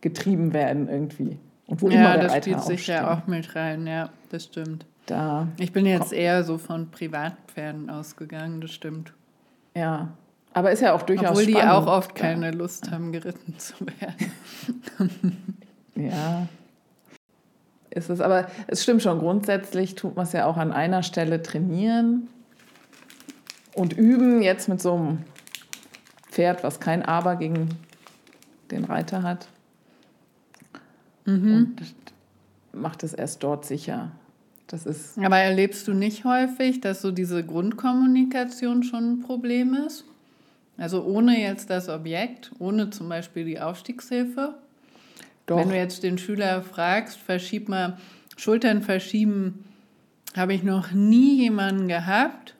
getrieben 0.00 0.52
werden 0.52 0.88
irgendwie. 0.88 1.38
Und 1.66 1.82
wo 1.82 1.88
ja, 1.88 2.00
immer 2.00 2.14
der 2.14 2.22
das 2.24 2.32
Reiter 2.32 2.58
sich 2.60 2.86
ja 2.86 3.12
auch 3.12 3.26
mit 3.26 3.54
rein, 3.54 3.86
ja, 3.86 4.10
das 4.30 4.44
stimmt. 4.44 4.86
Da 5.06 5.48
ich 5.58 5.72
bin 5.72 5.86
jetzt 5.86 6.12
eher 6.12 6.44
so 6.44 6.58
von 6.58 6.90
Privatpferden 6.90 7.90
ausgegangen, 7.90 8.60
das 8.60 8.72
stimmt. 8.72 9.12
Ja, 9.74 10.08
aber 10.52 10.72
ist 10.72 10.80
ja 10.80 10.94
auch 10.94 11.02
durchaus 11.02 11.30
Obwohl 11.30 11.44
spannend. 11.44 11.62
die 11.62 11.68
auch 11.68 11.86
oft 11.86 12.14
keine 12.14 12.46
ja. 12.46 12.52
Lust 12.52 12.90
haben, 12.90 13.12
geritten 13.12 13.58
zu 13.58 13.74
werden. 13.86 15.16
ja. 15.94 16.48
Ist 17.90 18.10
es, 18.10 18.20
aber 18.20 18.48
es 18.68 18.82
stimmt 18.82 19.02
schon, 19.02 19.18
grundsätzlich 19.18 19.94
tut 19.96 20.16
man 20.16 20.24
es 20.24 20.32
ja 20.32 20.46
auch 20.46 20.56
an 20.56 20.72
einer 20.72 21.02
Stelle 21.02 21.42
trainieren 21.42 22.28
und 23.74 23.92
üben, 23.92 24.42
jetzt 24.42 24.68
mit 24.68 24.80
so 24.80 24.94
einem 24.94 25.18
Pferd, 26.30 26.62
was 26.62 26.78
kein 26.80 27.04
Aber 27.04 27.36
gegen 27.36 27.70
den 28.70 28.84
Reiter 28.84 29.22
hat. 29.22 29.48
Mhm. 31.24 31.54
Und 31.54 31.76
macht 32.72 33.02
es 33.02 33.12
erst 33.12 33.42
dort 33.42 33.64
sicher. 33.64 34.12
Das 34.68 34.86
ist 34.86 35.18
Aber 35.18 35.38
erlebst 35.38 35.88
du 35.88 35.94
nicht 35.94 36.24
häufig, 36.24 36.80
dass 36.80 37.02
so 37.02 37.10
diese 37.10 37.44
Grundkommunikation 37.44 38.84
schon 38.84 39.12
ein 39.12 39.20
Problem 39.20 39.74
ist? 39.74 40.04
Also 40.80 41.04
ohne 41.04 41.38
jetzt 41.38 41.68
das 41.68 41.90
Objekt, 41.90 42.52
ohne 42.58 42.88
zum 42.88 43.10
Beispiel 43.10 43.44
die 43.44 43.60
Aufstiegshilfe? 43.60 44.54
Doch. 45.44 45.58
Wenn 45.58 45.68
du 45.68 45.76
jetzt 45.76 46.02
den 46.02 46.16
Schüler 46.16 46.62
fragst, 46.62 47.18
verschieb 47.18 47.68
mal, 47.68 47.98
Schultern 48.38 48.80
verschieben, 48.80 49.66
habe 50.34 50.54
ich 50.54 50.62
noch 50.62 50.92
nie 50.92 51.42
jemanden 51.42 51.86
gehabt, 51.86 52.54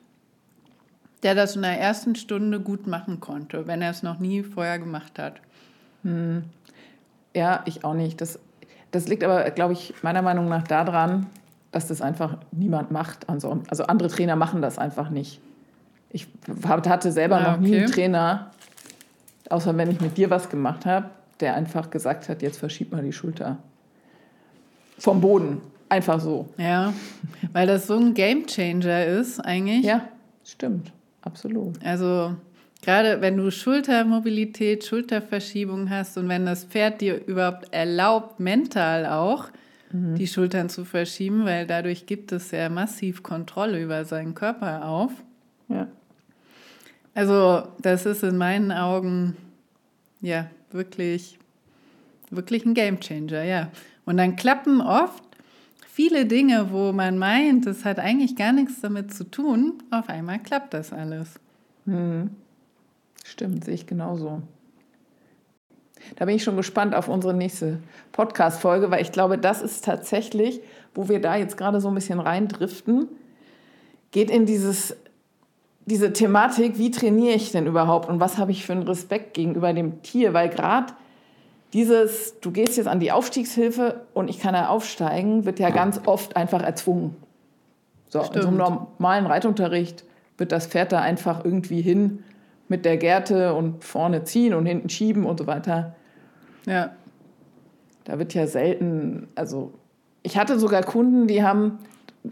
der 1.23 1.33
das 1.33 1.55
in 1.55 1.63
der 1.63 1.79
ersten 1.79 2.15
Stunde 2.15 2.59
gut 2.59 2.85
machen 2.85 3.19
konnte, 3.19 3.65
wenn 3.65 3.81
er 3.81 3.89
es 3.89 4.03
noch 4.03 4.19
nie 4.19 4.43
vorher 4.43 4.77
gemacht 4.77 5.17
hat. 5.17 5.41
Hm. 6.03 6.43
Ja, 7.35 7.63
ich 7.65 7.83
auch 7.83 7.95
nicht. 7.95 8.21
Das, 8.21 8.37
das 8.91 9.07
liegt 9.07 9.23
aber, 9.23 9.49
glaube 9.49 9.73
ich, 9.73 9.95
meiner 10.03 10.21
Meinung 10.21 10.47
nach 10.47 10.63
daran, 10.63 11.25
dass 11.71 11.87
das 11.87 12.03
einfach 12.03 12.37
niemand 12.51 12.91
macht. 12.91 13.27
Also, 13.27 13.63
also 13.67 13.85
andere 13.85 14.09
Trainer 14.09 14.35
machen 14.35 14.61
das 14.61 14.77
einfach 14.77 15.09
nicht. 15.09 15.41
Ich 16.11 16.27
hatte 16.65 17.11
selber 17.11 17.37
ah, 17.37 17.51
noch 17.51 17.59
okay. 17.59 17.69
nie 17.69 17.77
einen 17.77 17.91
Trainer, 17.91 18.51
außer 19.49 19.75
wenn 19.77 19.89
ich 19.91 20.01
mit 20.01 20.17
dir 20.17 20.29
was 20.29 20.49
gemacht 20.49 20.85
habe, 20.85 21.09
der 21.39 21.55
einfach 21.55 21.89
gesagt 21.89 22.29
hat, 22.29 22.41
jetzt 22.41 22.57
verschiebt 22.57 22.91
mal 22.91 23.01
die 23.01 23.13
Schulter 23.13 23.57
vom 24.97 25.21
Boden. 25.21 25.61
Einfach 25.89 26.19
so. 26.19 26.47
Ja, 26.57 26.93
weil 27.51 27.67
das 27.67 27.87
so 27.87 27.97
ein 27.97 28.13
Gamechanger 28.13 29.05
ist 29.05 29.39
eigentlich. 29.39 29.83
Ja, 29.83 30.07
stimmt. 30.43 30.91
Absolut. 31.21 31.83
Also 31.83 32.35
Gerade 32.81 33.21
wenn 33.21 33.37
du 33.37 33.51
Schultermobilität, 33.51 34.83
Schulterverschiebung 34.83 35.89
hast 35.89 36.17
und 36.17 36.27
wenn 36.29 36.45
das 36.45 36.63
Pferd 36.63 37.01
dir 37.01 37.25
überhaupt 37.27 37.71
erlaubt, 37.71 38.39
mental 38.39 39.05
auch, 39.05 39.49
mhm. 39.91 40.15
die 40.15 40.25
Schultern 40.25 40.67
zu 40.67 40.83
verschieben, 40.83 41.45
weil 41.45 41.67
dadurch 41.67 42.07
gibt 42.07 42.31
es 42.31 42.49
ja 42.49 42.69
massiv 42.69 43.21
Kontrolle 43.21 43.81
über 43.81 44.03
seinen 44.03 44.33
Körper 44.33 44.85
auf. 44.85 45.11
Ja. 45.69 45.87
Also, 47.13 47.63
das 47.79 48.05
ist 48.05 48.23
in 48.23 48.37
meinen 48.37 48.71
Augen 48.71 49.35
ja 50.21 50.49
wirklich, 50.71 51.37
wirklich 52.29 52.65
ein 52.65 52.73
Gamechanger, 52.73 53.43
ja. 53.43 53.69
Und 54.05 54.17
dann 54.17 54.35
klappen 54.35 54.81
oft 54.81 55.23
viele 55.91 56.25
Dinge, 56.25 56.71
wo 56.71 56.93
man 56.93 57.17
meint, 57.17 57.65
es 57.67 57.83
hat 57.83 57.99
eigentlich 57.99 58.35
gar 58.35 58.53
nichts 58.53 58.81
damit 58.81 59.13
zu 59.13 59.25
tun, 59.25 59.83
auf 59.91 60.09
einmal 60.09 60.39
klappt 60.39 60.73
das 60.73 60.93
alles. 60.93 61.39
Mhm. 61.85 62.31
Stimmt, 63.23 63.65
sehe 63.65 63.75
ich 63.75 63.87
genauso. 63.87 64.41
Da 66.15 66.25
bin 66.25 66.35
ich 66.35 66.43
schon 66.43 66.57
gespannt 66.57 66.95
auf 66.95 67.07
unsere 67.07 67.33
nächste 67.33 67.79
Podcast-Folge, 68.11 68.89
weil 68.89 69.01
ich 69.01 69.11
glaube, 69.11 69.37
das 69.37 69.61
ist 69.61 69.85
tatsächlich, 69.85 70.61
wo 70.95 71.09
wir 71.09 71.21
da 71.21 71.35
jetzt 71.35 71.57
gerade 71.57 71.79
so 71.79 71.89
ein 71.89 71.95
bisschen 71.95 72.19
reindriften, 72.19 73.07
geht 74.11 74.29
in 74.29 74.45
dieses, 74.45 74.95
diese 75.91 76.13
Thematik, 76.13 76.77
wie 76.77 76.89
trainiere 76.89 77.35
ich 77.35 77.51
denn 77.51 77.67
überhaupt 77.67 78.07
und 78.07 78.21
was 78.21 78.37
habe 78.37 78.51
ich 78.51 78.65
für 78.65 78.71
einen 78.71 78.83
Respekt 78.83 79.33
gegenüber 79.33 79.73
dem 79.73 80.01
Tier, 80.03 80.33
weil 80.33 80.47
gerade 80.47 80.93
dieses, 81.73 82.39
du 82.39 82.51
gehst 82.51 82.77
jetzt 82.77 82.87
an 82.87 83.01
die 83.01 83.11
Aufstiegshilfe 83.11 84.05
und 84.13 84.29
ich 84.29 84.39
kann 84.39 84.53
da 84.53 84.69
aufsteigen, 84.69 85.43
wird 85.43 85.59
ja 85.59 85.69
ganz 85.69 85.99
oft 86.05 86.37
einfach 86.37 86.63
erzwungen. 86.63 87.17
So, 88.07 88.21
in 88.21 88.41
so 88.41 88.47
einem 88.47 88.57
normalen 88.57 89.25
Reitunterricht 89.25 90.05
wird 90.37 90.53
das 90.53 90.67
Pferd 90.67 90.93
da 90.93 91.01
einfach 91.01 91.43
irgendwie 91.43 91.81
hin 91.81 92.23
mit 92.69 92.85
der 92.85 92.95
Gerte 92.95 93.53
und 93.53 93.83
vorne 93.83 94.23
ziehen 94.23 94.53
und 94.53 94.65
hinten 94.65 94.87
schieben 94.87 95.25
und 95.25 95.39
so 95.39 95.47
weiter. 95.47 95.93
Ja. 96.65 96.91
Da 98.05 98.17
wird 98.17 98.33
ja 98.33 98.47
selten, 98.47 99.27
also 99.35 99.73
ich 100.23 100.37
hatte 100.37 100.57
sogar 100.57 100.83
Kunden, 100.83 101.27
die 101.27 101.43
haben, 101.43 101.79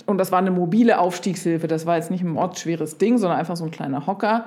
und 0.06 0.18
das 0.18 0.32
war 0.32 0.40
eine 0.40 0.52
mobile 0.52 1.00
Aufstiegshilfe, 1.00 1.68
das 1.68 1.86
war 1.86 1.96
jetzt 1.96 2.12
nicht 2.12 2.24
ein 2.24 2.30
mordsschweres 2.30 2.98
Ding, 2.98 3.18
sondern 3.18 3.40
einfach 3.40 3.56
so 3.56 3.66
ein 3.66 3.72
kleiner 3.72 4.06
Hocker. 4.06 4.46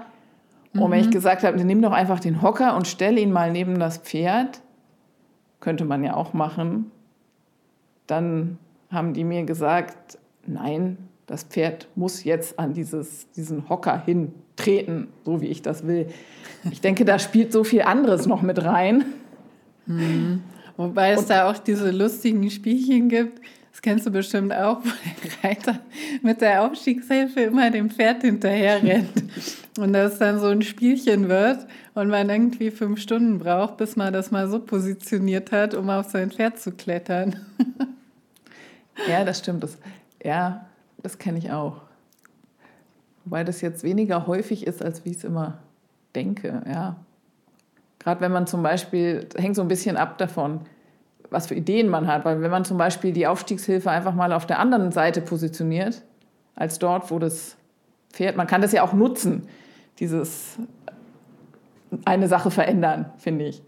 Und 0.75 0.91
wenn 0.91 1.01
ich 1.01 1.09
mhm. 1.09 1.13
gesagt 1.13 1.43
habe, 1.43 1.63
nimm 1.63 1.83
doch 1.83 1.93
einfach 1.93 2.19
den 2.19 2.41
Hocker 2.41 2.77
und 2.77 2.87
stell 2.87 3.19
ihn 3.19 3.31
mal 3.31 3.51
neben 3.53 3.79
das 3.79 3.99
Pferd, 3.99 4.63
könnte 5.61 5.85
man 5.85 6.03
ja 6.03 6.15
auch 6.15 6.33
machen, 6.33 6.91
dann 8.07 8.59
haben 8.91 9.13
die 9.13 9.25
mir 9.25 9.45
gesagt, 9.45 10.19
nein, 10.47 10.97
das 11.27 11.45
Pferd 11.45 11.89
muss 11.95 12.25
jetzt 12.25 12.59
an 12.59 12.73
dieses, 12.75 13.31
diesen 13.33 13.69
Hocker 13.69 14.03
hintreten, 14.05 15.09
so 15.25 15.41
wie 15.41 15.47
ich 15.47 15.63
das 15.63 15.87
will. 15.87 16.09
Ich 16.71 16.81
denke, 16.81 17.05
da 17.05 17.19
spielt 17.19 17.53
so 17.53 17.65
viel 17.65 17.83
anderes 17.83 18.27
noch 18.27 18.43
mit 18.43 18.65
rein. 18.65 19.05
Mhm. 19.87 20.43
Wobei 20.77 21.13
es 21.13 21.21
Und, 21.21 21.31
da 21.31 21.51
auch 21.51 21.59
diese 21.59 21.91
lustigen 21.91 22.51
Spielchen 22.51 23.09
gibt. 23.09 23.41
Kennst 23.83 24.07
du 24.07 24.11
bestimmt 24.11 24.53
auch, 24.53 24.79
wo 24.85 24.91
der 25.25 25.51
Reiter 25.51 25.79
mit 26.23 26.41
der 26.41 26.65
Aufstiegshilfe 26.65 27.41
immer 27.41 27.71
dem 27.71 27.91
Pferd 27.91 28.23
hinterher 28.23 28.83
rennt. 28.83 29.25
Und 29.77 29.93
das 29.93 30.19
dann 30.19 30.39
so 30.39 30.47
ein 30.47 30.63
Spielchen 30.63 31.29
wird 31.29 31.67
und 31.95 32.09
man 32.09 32.31
irgendwie 32.31 32.71
fünf 32.71 33.01
Stunden 33.01 33.39
braucht, 33.39 33.79
bis 33.79 33.97
man 33.97 34.13
das 34.13 34.31
mal 34.31 34.49
so 34.49 34.61
positioniert 34.61 35.51
hat, 35.51 35.75
um 35.75 35.91
auf 35.91 36.11
sein 36.11 36.31
Pferd 36.31 36.59
zu 36.61 36.73
klettern. 36.73 37.37
Ja, 39.09 39.25
das 39.25 39.39
stimmt. 39.39 39.63
Das, 39.63 39.79
ja, 40.23 40.67
das 41.03 41.19
kenne 41.19 41.39
ich 41.39 41.51
auch. 41.51 41.81
Wobei 43.25 43.45
das 43.45 43.61
jetzt 43.61 43.85
weniger 43.85 44.27
häufig 44.27 44.67
ist, 44.67 44.83
als 44.83 45.05
wie 45.05 45.11
ich 45.11 45.19
es 45.19 45.25
immer 45.25 45.59
denke, 46.15 46.63
ja. 46.67 46.97
Gerade 47.99 48.21
wenn 48.21 48.33
man 48.33 48.47
zum 48.47 48.63
Beispiel, 48.63 49.29
hängt 49.37 49.55
so 49.55 49.63
ein 49.63 49.69
bisschen 49.69 49.97
ab 49.97 50.19
davon, 50.19 50.61
was 51.33 51.47
für 51.47 51.55
Ideen 51.55 51.89
man 51.89 52.07
hat. 52.07 52.25
Weil 52.25 52.41
wenn 52.43 52.51
man 52.51 52.65
zum 52.65 52.79
Beispiel 52.79 53.13
die 53.13 53.27
Aufstiegshilfe 53.27 53.91
einfach 53.91 54.15
mal 54.15 54.33
auf 54.33 54.47
der 54.47 54.59
anderen 54.59 54.93
Seite 54.93 55.21
positioniert, 55.21 56.03
als 56.55 56.79
dort, 56.79 57.11
wo 57.11 57.19
das 57.19 57.57
Pferd, 58.13 58.37
man 58.37 58.47
kann 58.47 58.63
das 58.63 58.73
ja 58.73 58.83
auch 58.83 58.93
nutzen, 58.93 59.49
dieses 59.99 60.59
eine 62.05 62.29
Sache 62.29 62.51
verändern, 62.51 63.11
finde 63.17 63.47
ich. 63.47 63.63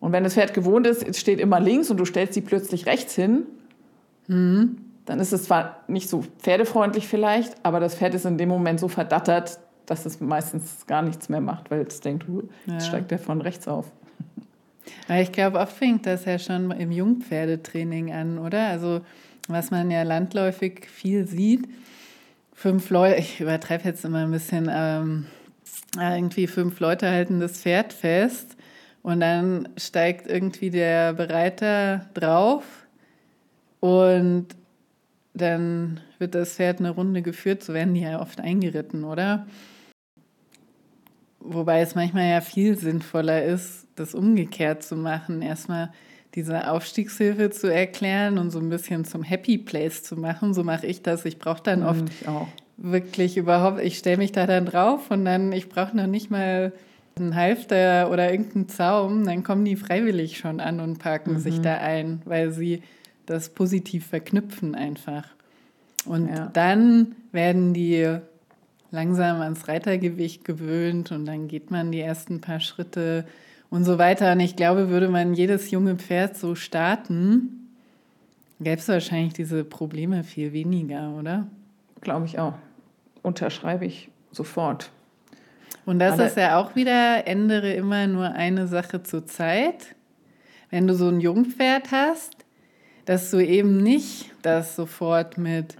Und 0.00 0.12
wenn 0.12 0.24
das 0.24 0.34
Pferd 0.34 0.54
gewohnt 0.54 0.86
ist, 0.86 1.06
es 1.06 1.18
steht 1.18 1.40
immer 1.40 1.60
links 1.60 1.90
und 1.90 1.96
du 1.98 2.04
stellst 2.04 2.34
sie 2.34 2.40
plötzlich 2.40 2.86
rechts 2.86 3.14
hin, 3.14 3.46
mhm 4.26 4.78
dann 5.08 5.20
ist 5.20 5.32
es 5.32 5.44
zwar 5.44 5.84
nicht 5.86 6.10
so 6.10 6.22
pferdefreundlich 6.38 7.08
vielleicht, 7.08 7.54
aber 7.64 7.80
das 7.80 7.94
Pferd 7.94 8.14
ist 8.14 8.26
in 8.26 8.36
dem 8.36 8.50
Moment 8.50 8.78
so 8.78 8.88
verdattert, 8.88 9.58
dass 9.86 10.04
es 10.04 10.20
meistens 10.20 10.86
gar 10.86 11.00
nichts 11.00 11.30
mehr 11.30 11.40
macht, 11.40 11.70
weil 11.70 11.80
es 11.80 12.00
denkt, 12.00 12.28
uh, 12.28 12.42
jetzt 12.66 12.66
ja. 12.66 12.80
steigt 12.80 13.10
der 13.10 13.18
von 13.18 13.40
rechts 13.40 13.66
auf. 13.68 13.90
Ich 15.08 15.32
glaube, 15.32 15.58
oft 15.58 15.76
fängt 15.76 16.06
das 16.06 16.24
ja 16.24 16.38
schon 16.38 16.70
im 16.70 16.90
Jungpferdetraining 16.92 18.12
an, 18.12 18.38
oder? 18.38 18.68
Also 18.68 19.00
was 19.48 19.70
man 19.70 19.90
ja 19.90 20.02
landläufig 20.02 20.86
viel 20.88 21.26
sieht, 21.26 21.68
fünf 22.52 22.90
Leute, 22.90 23.16
ich 23.16 23.40
übertreibe 23.40 23.84
jetzt 23.84 24.04
immer 24.04 24.24
ein 24.24 24.30
bisschen, 24.30 24.68
ähm, 24.70 25.26
irgendwie 25.96 26.46
fünf 26.46 26.80
Leute 26.80 27.08
halten 27.08 27.40
das 27.40 27.62
Pferd 27.62 27.92
fest 27.92 28.56
und 29.02 29.20
dann 29.20 29.68
steigt 29.76 30.26
irgendwie 30.26 30.70
der 30.70 31.14
Bereiter 31.14 32.06
drauf 32.14 32.64
und 33.80 34.48
dann 35.34 36.00
wird 36.18 36.34
das 36.34 36.54
Pferd 36.54 36.80
eine 36.80 36.90
Runde 36.90 37.22
geführt, 37.22 37.62
so 37.62 37.72
werden 37.74 37.94
die 37.94 38.00
ja 38.00 38.20
oft 38.20 38.40
eingeritten, 38.40 39.04
oder? 39.04 39.46
Wobei 41.40 41.80
es 41.80 41.94
manchmal 41.94 42.28
ja 42.30 42.40
viel 42.40 42.76
sinnvoller 42.76 43.44
ist, 43.44 43.86
das 43.94 44.14
umgekehrt 44.14 44.82
zu 44.82 44.96
machen. 44.96 45.42
Erstmal 45.42 45.92
diese 46.34 46.70
Aufstiegshilfe 46.70 47.50
zu 47.50 47.72
erklären 47.72 48.38
und 48.38 48.50
so 48.50 48.58
ein 48.58 48.68
bisschen 48.68 49.04
zum 49.04 49.22
Happy 49.22 49.58
Place 49.58 50.02
zu 50.02 50.16
machen. 50.16 50.54
So 50.54 50.64
mache 50.64 50.86
ich 50.86 51.02
das. 51.02 51.24
Ich 51.24 51.38
brauche 51.38 51.62
dann 51.62 51.82
oft 51.82 52.04
wirklich 52.76 53.36
überhaupt, 53.36 53.80
ich 53.80 53.98
stelle 53.98 54.18
mich 54.18 54.32
da 54.32 54.46
dann 54.46 54.66
drauf 54.66 55.10
und 55.10 55.24
dann, 55.24 55.52
ich 55.52 55.68
brauche 55.68 55.96
noch 55.96 56.06
nicht 56.06 56.30
mal 56.30 56.72
einen 57.16 57.34
Halfter 57.34 58.10
oder 58.10 58.30
irgendeinen 58.30 58.68
Zaum, 58.68 59.24
dann 59.24 59.42
kommen 59.42 59.64
die 59.64 59.74
freiwillig 59.74 60.38
schon 60.38 60.60
an 60.60 60.78
und 60.78 60.98
parken 60.98 61.34
mhm. 61.34 61.38
sich 61.40 61.60
da 61.60 61.78
ein, 61.78 62.22
weil 62.24 62.52
sie 62.52 62.82
das 63.26 63.50
positiv 63.50 64.06
verknüpfen 64.06 64.76
einfach. 64.76 65.24
Und 66.06 66.28
ja. 66.28 66.50
dann 66.52 67.16
werden 67.32 67.74
die 67.74 68.18
langsam 68.90 69.40
ans 69.40 69.68
Reitergewicht 69.68 70.44
gewöhnt 70.44 71.12
und 71.12 71.26
dann 71.26 71.48
geht 71.48 71.70
man 71.70 71.92
die 71.92 72.00
ersten 72.00 72.40
paar 72.40 72.60
Schritte 72.60 73.26
und 73.70 73.84
so 73.84 73.98
weiter. 73.98 74.32
Und 74.32 74.40
ich 74.40 74.56
glaube, 74.56 74.88
würde 74.88 75.08
man 75.08 75.34
jedes 75.34 75.70
junge 75.70 75.96
Pferd 75.96 76.36
so 76.36 76.54
starten, 76.54 77.68
gäbe 78.60 78.80
es 78.80 78.88
wahrscheinlich 78.88 79.34
diese 79.34 79.64
Probleme 79.64 80.24
viel 80.24 80.52
weniger, 80.52 81.10
oder? 81.18 81.46
Glaube 82.00 82.26
ich 82.26 82.38
auch. 82.38 82.54
Unterschreibe 83.22 83.84
ich 83.84 84.10
sofort. 84.32 84.90
Und 85.84 85.98
das 85.98 86.14
Aber 86.14 86.26
ist 86.26 86.36
ja 86.36 86.60
auch 86.60 86.76
wieder, 86.76 87.26
ändere 87.26 87.72
immer 87.72 88.06
nur 88.06 88.32
eine 88.32 88.66
Sache 88.68 89.02
zur 89.02 89.26
Zeit. 89.26 89.94
Wenn 90.70 90.86
du 90.86 90.94
so 90.94 91.08
ein 91.08 91.20
Jungpferd 91.20 91.92
hast, 91.92 92.44
dass 93.06 93.30
du 93.30 93.38
eben 93.38 93.82
nicht 93.82 94.30
das 94.42 94.76
sofort 94.76 95.38
mit 95.38 95.76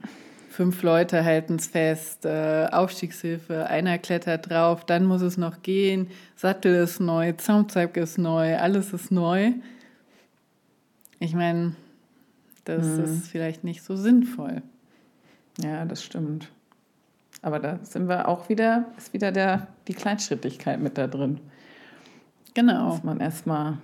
fünf 0.58 0.82
Leute 0.82 1.24
halten 1.24 1.54
es 1.54 1.68
fest, 1.68 2.24
äh, 2.24 2.66
Aufstiegshilfe, 2.72 3.68
einer 3.68 3.96
klettert 3.96 4.50
drauf, 4.50 4.84
dann 4.84 5.04
muss 5.04 5.22
es 5.22 5.36
noch 5.36 5.62
gehen, 5.62 6.08
Sattel 6.34 6.74
ist 6.74 6.98
neu, 6.98 7.30
Zaumzeug 7.34 7.96
ist 7.96 8.18
neu, 8.18 8.56
alles 8.56 8.92
ist 8.92 9.12
neu. 9.12 9.52
Ich 11.20 11.32
meine, 11.32 11.76
das 12.64 12.84
mhm. 12.84 13.04
ist 13.04 13.28
vielleicht 13.28 13.62
nicht 13.62 13.84
so 13.84 13.94
sinnvoll. 13.94 14.62
Ja, 15.62 15.84
das 15.84 16.02
stimmt. 16.02 16.50
Aber 17.40 17.60
da 17.60 17.78
sind 17.84 18.08
wir 18.08 18.26
auch 18.26 18.48
wieder, 18.48 18.86
ist 18.96 19.12
wieder 19.12 19.30
der, 19.30 19.68
die 19.86 19.94
Kleinschrittigkeit 19.94 20.80
mit 20.80 20.98
da 20.98 21.06
drin. 21.06 21.38
Genau. 22.54 22.90
Dass 22.90 23.04
man 23.04 23.20
erstmal 23.20 23.78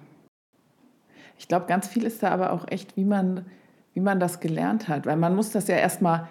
ich 1.39 1.47
glaube, 1.47 1.67
ganz 1.67 1.87
viel 1.87 2.03
ist 2.03 2.21
da 2.25 2.31
aber 2.31 2.53
auch 2.53 2.67
echt, 2.67 2.97
wie 2.97 3.05
man, 3.05 3.47
wie 3.93 4.01
man 4.01 4.19
das 4.19 4.41
gelernt 4.41 4.89
hat. 4.89 5.07
Weil 5.07 5.17
man 5.17 5.37
muss 5.37 5.51
das 5.51 5.69
ja 5.69 5.77
erstmal 5.77 6.29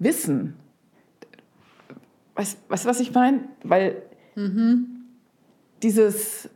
wissen. 0.00 0.56
Weißt 2.34 2.58
du, 2.68 2.88
was 2.88 2.98
ich 3.00 3.12
meine? 3.12 3.40
Weil 3.62 4.02
mhm. 4.34 4.86
dieses, 5.82 6.48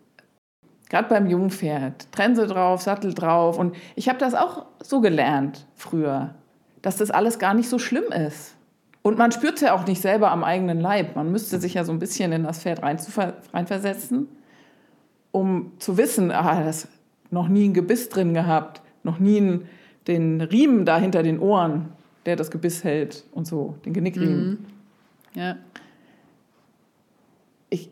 gerade 0.88 1.09
beim 1.09 1.26
Jungpferd, 1.26 2.11
Trense 2.11 2.46
drauf, 2.46 2.83
Sattel 2.83 3.14
drauf. 3.14 3.59
Und 3.59 3.76
ich 3.94 4.09
habe 4.09 4.18
das 4.18 4.35
auch 4.35 4.66
so 4.83 5.00
gelernt 5.00 5.66
früher, 5.74 6.35
dass 6.83 6.96
das 6.96 7.11
alles 7.11 7.38
gar 7.38 7.54
nicht 7.54 7.68
so 7.68 7.78
schlimm 7.78 8.11
ist. 8.12 8.57
Und 9.02 9.18
man 9.18 9.30
spürt 9.30 9.57
es 9.57 9.61
ja 9.61 9.74
auch 9.74 9.87
nicht 9.87 10.00
selber 10.00 10.30
am 10.30 10.42
eigenen 10.42 10.80
Leib. 10.80 11.14
Man 11.14 11.30
müsste 11.30 11.61
sich 11.61 11.74
ja 11.74 11.85
so 11.85 11.92
ein 11.92 11.98
bisschen 11.98 12.33
in 12.33 12.44
das 12.44 12.61
Pferd 12.61 12.83
reinversetzen, 12.83 14.28
um 15.30 15.72
zu 15.78 15.98
wissen, 15.98 16.30
ah, 16.30 16.64
das 16.64 16.88
noch 17.30 17.48
nie 17.48 17.68
ein 17.68 17.74
Gebiss 17.74 18.09
drin 18.09 18.33
gehabt, 18.33 18.80
noch 19.02 19.18
nie 19.18 19.37
einen, 19.37 19.68
den 20.07 20.40
Riemen 20.40 20.87
da 20.87 20.98
hinter 20.98 21.22
den 21.22 21.38
Ohren, 21.38 21.90
der 22.26 22.37
das 22.37 22.50
Gebiss 22.50 22.84
hält 22.84 23.24
und 23.32 23.46
so, 23.46 23.76
den 23.84 23.92
Genickriemen. 23.92 24.50
Mhm. 24.50 24.58
Ja. 25.34 25.56
Ich, 27.70 27.90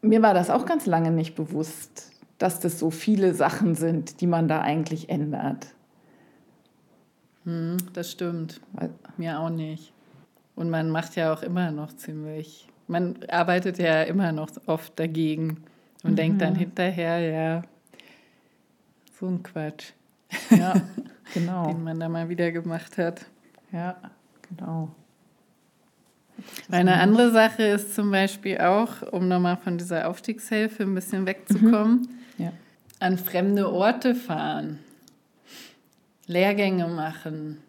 mir 0.00 0.22
war 0.22 0.34
das 0.34 0.50
auch 0.50 0.66
ganz 0.66 0.86
lange 0.86 1.10
nicht 1.10 1.34
bewusst, 1.34 2.10
dass 2.38 2.60
das 2.60 2.78
so 2.78 2.90
viele 2.90 3.34
Sachen 3.34 3.74
sind, 3.74 4.20
die 4.20 4.26
man 4.26 4.48
da 4.48 4.60
eigentlich 4.60 5.08
ändert. 5.08 5.68
Mhm, 7.44 7.76
das 7.92 8.10
stimmt. 8.10 8.60
Mir 9.16 9.40
auch 9.40 9.50
nicht. 9.50 9.92
Und 10.54 10.70
man 10.70 10.90
macht 10.90 11.16
ja 11.16 11.32
auch 11.32 11.42
immer 11.42 11.70
noch 11.70 11.94
ziemlich, 11.94 12.66
man 12.88 13.18
arbeitet 13.28 13.78
ja 13.78 14.02
immer 14.02 14.32
noch 14.32 14.50
oft 14.66 14.98
dagegen 14.98 15.62
und 16.02 16.12
mhm. 16.12 16.16
denkt 16.16 16.42
dann 16.42 16.54
hinterher, 16.54 17.20
ja, 17.20 17.62
so 19.18 19.26
ein 19.26 19.42
Quatsch. 19.42 19.92
Ja, 20.50 20.74
genau. 21.34 21.66
Den 21.66 21.84
man 21.84 22.00
da 22.00 22.08
mal 22.08 22.28
wieder 22.28 22.52
gemacht 22.52 22.98
hat. 22.98 23.26
Ja, 23.72 23.96
genau. 24.48 24.90
Eine 26.70 26.94
andere 26.94 27.30
Sache 27.32 27.62
ist 27.62 27.94
zum 27.94 28.10
Beispiel 28.10 28.58
auch, 28.58 29.02
um 29.10 29.28
nochmal 29.28 29.56
von 29.56 29.78
dieser 29.78 30.08
Aufstiegshilfe 30.08 30.82
ein 30.82 30.94
bisschen 30.94 31.26
wegzukommen, 31.26 32.08
mhm. 32.36 32.44
ja. 32.44 32.52
an 33.00 33.16
fremde 33.18 33.72
Orte 33.72 34.14
fahren, 34.14 34.80
Lehrgänge 36.26 36.88
machen. 36.88 37.62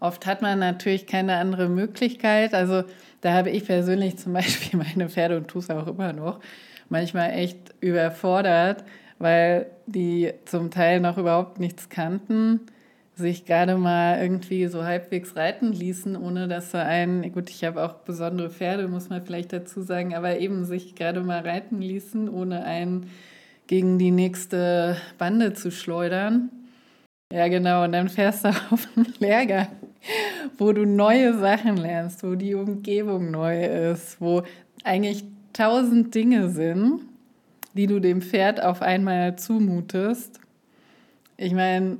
Oft 0.00 0.26
hat 0.26 0.42
man 0.42 0.58
natürlich 0.58 1.06
keine 1.06 1.36
andere 1.36 1.68
Möglichkeit. 1.68 2.54
Also 2.54 2.84
da 3.20 3.34
habe 3.34 3.50
ich 3.50 3.66
persönlich 3.66 4.18
zum 4.18 4.32
Beispiel 4.32 4.78
meine 4.96 5.08
Pferde 5.08 5.36
und 5.36 5.48
tue 5.48 5.60
es 5.60 5.70
auch 5.70 5.86
immer 5.86 6.12
noch, 6.12 6.40
manchmal 6.88 7.32
echt 7.32 7.58
überfordert, 7.80 8.84
weil 9.22 9.66
die 9.86 10.32
zum 10.46 10.72
Teil 10.72 10.98
noch 10.98 11.16
überhaupt 11.16 11.60
nichts 11.60 11.88
kannten. 11.88 12.60
sich 13.14 13.44
gerade 13.44 13.76
mal 13.76 14.20
irgendwie 14.20 14.66
so 14.66 14.84
halbwegs 14.84 15.36
reiten 15.36 15.72
ließen, 15.72 16.16
ohne 16.16 16.48
dass 16.48 16.72
sie 16.72 16.82
einen, 16.82 17.30
gut, 17.30 17.50
ich 17.50 17.62
habe 17.62 17.84
auch 17.84 17.94
besondere 17.96 18.50
Pferde, 18.50 18.88
muss 18.88 19.10
man 19.10 19.22
vielleicht 19.22 19.52
dazu 19.52 19.82
sagen, 19.82 20.14
aber 20.14 20.38
eben 20.40 20.64
sich 20.64 20.94
gerade 20.96 21.20
mal 21.20 21.40
reiten 21.40 21.80
ließen, 21.80 22.28
ohne 22.28 22.64
einen 22.64 23.10
gegen 23.68 23.98
die 23.98 24.10
nächste 24.10 24.96
Bande 25.18 25.52
zu 25.52 25.70
schleudern. 25.70 26.50
Ja, 27.32 27.46
genau, 27.48 27.84
und 27.84 27.92
dann 27.92 28.08
fährst 28.08 28.44
du 28.44 28.48
auf 28.70 28.88
einen 28.96 29.14
Lehrgang, 29.20 29.68
wo 30.58 30.72
du 30.72 30.84
neue 30.84 31.38
Sachen 31.38 31.76
lernst, 31.76 32.24
wo 32.24 32.34
die 32.34 32.54
Umgebung 32.54 33.30
neu 33.30 33.64
ist, 33.92 34.20
wo 34.20 34.42
eigentlich 34.84 35.24
tausend 35.52 36.14
Dinge 36.14 36.48
sind, 36.48 37.02
die 37.74 37.86
du 37.86 38.00
dem 38.00 38.22
Pferd 38.22 38.62
auf 38.62 38.82
einmal 38.82 39.36
zumutest. 39.36 40.40
Ich 41.36 41.54
meine, 41.54 41.98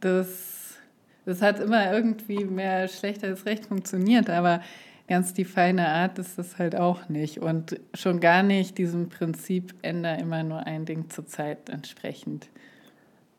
das, 0.00 0.76
das 1.24 1.42
hat 1.42 1.60
immer 1.60 1.92
irgendwie 1.92 2.44
mehr 2.44 2.88
schlecht 2.88 3.24
als 3.24 3.46
recht 3.46 3.66
funktioniert, 3.66 4.30
aber 4.30 4.60
ganz 5.08 5.34
die 5.34 5.44
feine 5.44 5.88
Art 5.88 6.18
ist 6.18 6.38
das 6.38 6.58
halt 6.58 6.76
auch 6.76 7.08
nicht. 7.08 7.38
Und 7.38 7.80
schon 7.94 8.20
gar 8.20 8.42
nicht 8.42 8.78
diesem 8.78 9.08
Prinzip, 9.08 9.74
änder 9.82 10.18
immer 10.18 10.42
nur 10.42 10.66
ein 10.66 10.84
Ding 10.84 11.10
zur 11.10 11.26
Zeit 11.26 11.68
entsprechend. 11.68 12.48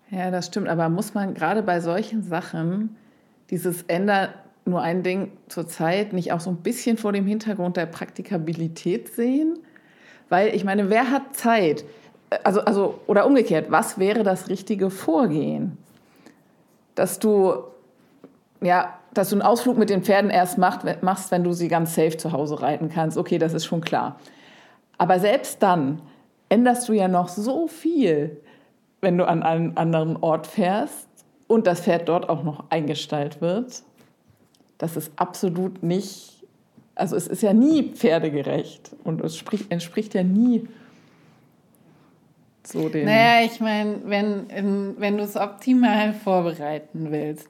Ja, 0.09 0.29
das 0.29 0.47
stimmt. 0.47 0.67
Aber 0.67 0.89
muss 0.89 1.13
man 1.13 1.33
gerade 1.33 1.63
bei 1.63 1.79
solchen 1.79 2.23
Sachen 2.23 2.97
dieses 3.49 3.83
änder 3.83 4.33
nur 4.65 4.81
ein 4.81 5.01
Ding 5.01 5.31
zur 5.47 5.67
Zeit 5.67 6.13
nicht 6.13 6.33
auch 6.33 6.41
so 6.41 6.49
ein 6.49 6.57
bisschen 6.57 6.97
vor 6.97 7.13
dem 7.13 7.25
Hintergrund 7.25 7.77
der 7.77 7.85
Praktikabilität 7.85 9.07
sehen? 9.13 9.57
Weil 10.31 10.55
ich 10.55 10.63
meine, 10.63 10.89
wer 10.89 11.11
hat 11.11 11.35
Zeit? 11.35 11.85
Also, 12.43 12.61
also, 12.61 12.99
oder 13.05 13.27
umgekehrt, 13.27 13.69
was 13.69 13.99
wäre 13.99 14.23
das 14.23 14.49
richtige 14.49 14.89
Vorgehen? 14.89 15.77
dass 16.95 17.19
du, 17.19 17.55
ja, 18.61 18.93
dass 19.13 19.29
du 19.29 19.35
einen 19.35 19.41
Ausflug 19.41 19.77
mit 19.77 19.89
den 19.89 20.03
Pferden 20.03 20.29
erst 20.29 20.57
macht, 20.57 21.01
machst, 21.01 21.31
wenn 21.31 21.43
du 21.43 21.53
sie 21.53 21.67
ganz 21.67 21.95
safe 21.95 22.17
zu 22.17 22.31
Hause 22.31 22.61
reiten 22.61 22.89
kannst. 22.89 23.17
Okay, 23.17 23.37
das 23.37 23.53
ist 23.53 23.65
schon 23.65 23.81
klar. 23.81 24.19
Aber 24.97 25.19
selbst 25.19 25.63
dann 25.63 26.01
änderst 26.49 26.87
du 26.87 26.93
ja 26.93 27.07
noch 27.07 27.27
so 27.27 27.67
viel, 27.67 28.41
wenn 29.01 29.17
du 29.17 29.27
an 29.27 29.43
einen 29.43 29.77
anderen 29.77 30.17
Ort 30.17 30.47
fährst 30.47 31.07
und 31.47 31.65
das 31.65 31.81
Pferd 31.81 32.07
dort 32.07 32.29
auch 32.29 32.43
noch 32.43 32.65
eingestellt 32.69 33.41
wird. 33.41 33.83
Das 34.77 34.95
ist 34.95 35.11
absolut 35.15 35.83
nicht, 35.83 36.40
also 37.01 37.15
es 37.15 37.27
ist 37.27 37.41
ja 37.41 37.51
nie 37.51 37.91
pferdegerecht 37.93 38.91
und 39.03 39.21
es 39.21 39.35
spricht, 39.35 39.71
entspricht 39.71 40.13
ja 40.13 40.23
nie 40.23 40.67
so 42.63 42.89
den. 42.89 43.05
Naja, 43.05 43.45
ich 43.45 43.59
meine, 43.59 44.01
wenn, 44.05 44.95
wenn 44.97 45.17
du 45.17 45.23
es 45.23 45.35
optimal 45.35 46.13
vorbereiten 46.13 47.07
willst, 47.09 47.47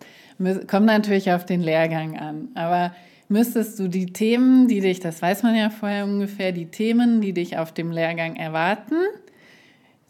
kommt 0.67 0.85
natürlich 0.85 1.31
auf 1.33 1.45
den 1.45 1.61
Lehrgang 1.61 2.17
an. 2.17 2.47
Aber 2.55 2.95
müsstest 3.27 3.77
du 3.77 3.89
die 3.89 4.13
Themen, 4.13 4.69
die 4.69 4.79
dich, 4.79 5.01
das 5.01 5.21
weiß 5.21 5.43
man 5.43 5.55
ja 5.55 5.69
vorher 5.69 6.05
ungefähr, 6.05 6.53
die 6.53 6.67
Themen, 6.67 7.19
die 7.19 7.33
dich 7.33 7.57
auf 7.57 7.73
dem 7.73 7.91
Lehrgang 7.91 8.37
erwarten, 8.37 8.95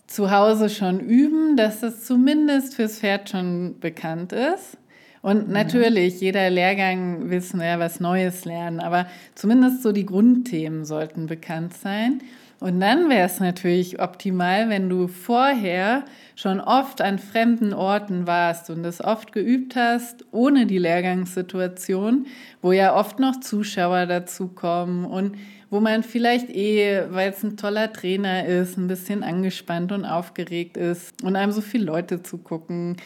zu 0.05 0.29
Hause 0.29 0.69
schon 0.69 0.99
üben, 0.99 1.57
dass 1.57 1.79
das 1.79 2.05
zumindest 2.05 2.75
fürs 2.75 2.99
Pferd 2.99 3.29
schon 3.29 3.79
bekannt 3.79 4.33
ist. 4.33 4.77
Und 5.21 5.49
natürlich, 5.49 6.19
jeder 6.19 6.49
Lehrgang 6.49 7.29
wissen 7.29 7.61
ja 7.61 7.77
was 7.77 7.99
Neues 7.99 8.45
lernen, 8.45 8.79
aber 8.79 9.05
zumindest 9.35 9.83
so 9.83 9.91
die 9.91 10.05
Grundthemen 10.05 10.83
sollten 10.83 11.27
bekannt 11.27 11.73
sein. 11.73 12.21
Und 12.59 12.79
dann 12.79 13.09
wäre 13.09 13.25
es 13.25 13.39
natürlich 13.39 13.99
optimal, 13.99 14.69
wenn 14.69 14.87
du 14.87 15.07
vorher 15.07 16.05
schon 16.35 16.59
oft 16.59 17.01
an 17.01 17.17
fremden 17.17 17.73
Orten 17.73 18.27
warst 18.27 18.69
und 18.69 18.83
das 18.83 19.03
oft 19.03 19.31
geübt 19.31 19.75
hast, 19.75 20.25
ohne 20.31 20.67
die 20.67 20.77
Lehrgangssituation, 20.77 22.27
wo 22.61 22.71
ja 22.71 22.95
oft 22.95 23.19
noch 23.19 23.39
Zuschauer 23.39 24.05
dazukommen 24.05 25.05
und 25.05 25.37
wo 25.71 25.79
man 25.79 26.03
vielleicht 26.03 26.49
eh, 26.49 27.05
weil 27.09 27.31
es 27.31 27.41
ein 27.43 27.57
toller 27.57 27.91
Trainer 27.91 28.45
ist, 28.45 28.77
ein 28.77 28.87
bisschen 28.87 29.23
angespannt 29.23 29.91
und 29.91 30.05
aufgeregt 30.05 30.77
ist 30.77 31.23
und 31.23 31.35
einem 31.35 31.51
so 31.51 31.61
viele 31.61 31.85
Leute 31.85 32.21
zugucken. 32.21 32.97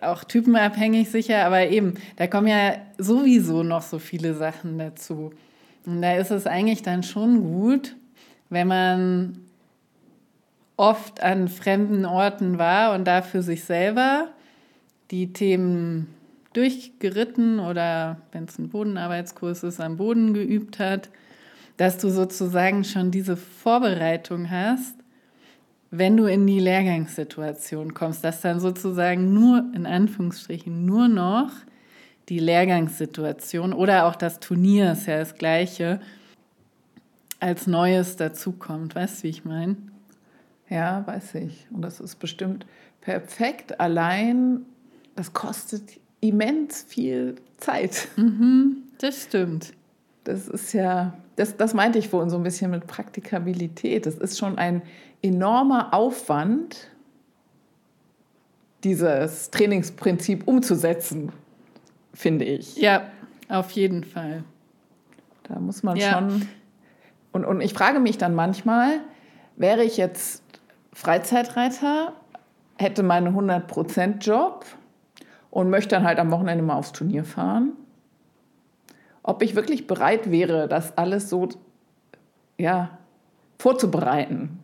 Auch 0.00 0.24
typenabhängig 0.24 1.10
sicher, 1.10 1.44
aber 1.44 1.68
eben, 1.68 1.94
da 2.16 2.26
kommen 2.26 2.48
ja 2.48 2.74
sowieso 2.98 3.62
noch 3.62 3.82
so 3.82 3.98
viele 3.98 4.34
Sachen 4.34 4.78
dazu. 4.78 5.32
Und 5.86 6.02
da 6.02 6.14
ist 6.14 6.30
es 6.30 6.46
eigentlich 6.46 6.82
dann 6.82 7.02
schon 7.02 7.42
gut, 7.42 7.96
wenn 8.48 8.68
man 8.68 9.38
oft 10.76 11.22
an 11.22 11.48
fremden 11.48 12.04
Orten 12.04 12.58
war 12.58 12.94
und 12.94 13.04
da 13.04 13.22
für 13.22 13.42
sich 13.42 13.64
selber 13.64 14.28
die 15.10 15.32
Themen 15.32 16.08
durchgeritten 16.52 17.60
oder 17.60 18.16
wenn 18.32 18.44
es 18.44 18.58
ein 18.58 18.70
Bodenarbeitskurs 18.70 19.62
ist, 19.62 19.80
am 19.80 19.96
Boden 19.96 20.34
geübt 20.34 20.78
hat, 20.78 21.10
dass 21.76 21.98
du 21.98 22.10
sozusagen 22.10 22.84
schon 22.84 23.10
diese 23.10 23.36
Vorbereitung 23.36 24.50
hast, 24.50 24.94
wenn 25.90 26.16
du 26.16 26.26
in 26.26 26.46
die 26.46 26.60
Lehrgangssituation 26.60 27.94
kommst, 27.94 28.22
dass 28.22 28.40
dann 28.40 28.60
sozusagen 28.60 29.32
nur 29.34 29.64
in 29.74 29.86
Anführungsstrichen 29.86 30.84
nur 30.84 31.08
noch 31.08 31.50
die 32.28 32.38
Lehrgangssituation 32.38 33.72
oder 33.72 34.06
auch 34.06 34.14
das 34.14 34.38
Turnier 34.38 34.92
ist 34.92 35.06
ja 35.06 35.18
das 35.18 35.34
gleiche, 35.34 36.00
als 37.40 37.66
Neues 37.66 38.16
dazukommt. 38.16 38.94
Weißt 38.94 39.18
du, 39.18 39.22
wie 39.24 39.28
ich 39.28 39.44
meine? 39.44 39.76
Ja, 40.68 41.04
weiß 41.06 41.34
ich. 41.36 41.66
Und 41.72 41.82
das 41.82 41.98
ist 41.98 42.16
bestimmt 42.16 42.66
perfekt. 43.00 43.80
Allein, 43.80 44.60
das 45.16 45.32
kostet 45.32 45.98
immens 46.20 46.84
viel 46.86 47.36
Zeit. 47.56 48.08
Mhm, 48.16 48.84
das 48.98 49.24
stimmt. 49.24 49.72
Das 50.22 50.46
ist 50.46 50.72
ja, 50.72 51.14
das, 51.34 51.56
das 51.56 51.74
meinte 51.74 51.98
ich 51.98 52.08
vorhin 52.08 52.30
so 52.30 52.36
ein 52.36 52.42
bisschen 52.44 52.70
mit 52.70 52.86
Praktikabilität. 52.86 54.06
Das 54.06 54.16
ist 54.16 54.38
schon 54.38 54.58
ein 54.58 54.82
enormer 55.22 55.92
Aufwand, 55.94 56.88
dieses 58.84 59.50
Trainingsprinzip 59.50 60.48
umzusetzen, 60.48 61.32
finde 62.14 62.44
ich. 62.44 62.76
Ja, 62.76 63.10
auf 63.48 63.70
jeden 63.72 64.04
Fall. 64.04 64.44
Da 65.44 65.58
muss 65.58 65.82
man 65.82 65.96
ja. 65.96 66.12
schon 66.12 66.48
und, 67.32 67.44
und 67.44 67.60
ich 67.60 67.74
frage 67.74 68.00
mich 68.00 68.18
dann 68.18 68.34
manchmal, 68.34 69.00
wäre 69.56 69.84
ich 69.84 69.96
jetzt 69.96 70.42
Freizeitreiter, 70.92 72.12
hätte 72.78 73.02
meinen 73.02 73.36
100%-Job 73.36 74.64
und 75.50 75.70
möchte 75.70 75.90
dann 75.90 76.04
halt 76.04 76.18
am 76.18 76.30
Wochenende 76.30 76.64
mal 76.64 76.76
aufs 76.76 76.92
Turnier 76.92 77.24
fahren, 77.24 77.72
ob 79.22 79.42
ich 79.42 79.54
wirklich 79.54 79.86
bereit 79.86 80.30
wäre, 80.30 80.66
das 80.66 80.96
alles 80.96 81.28
so 81.28 81.48
ja, 82.58 82.98
vorzubereiten. 83.58 84.62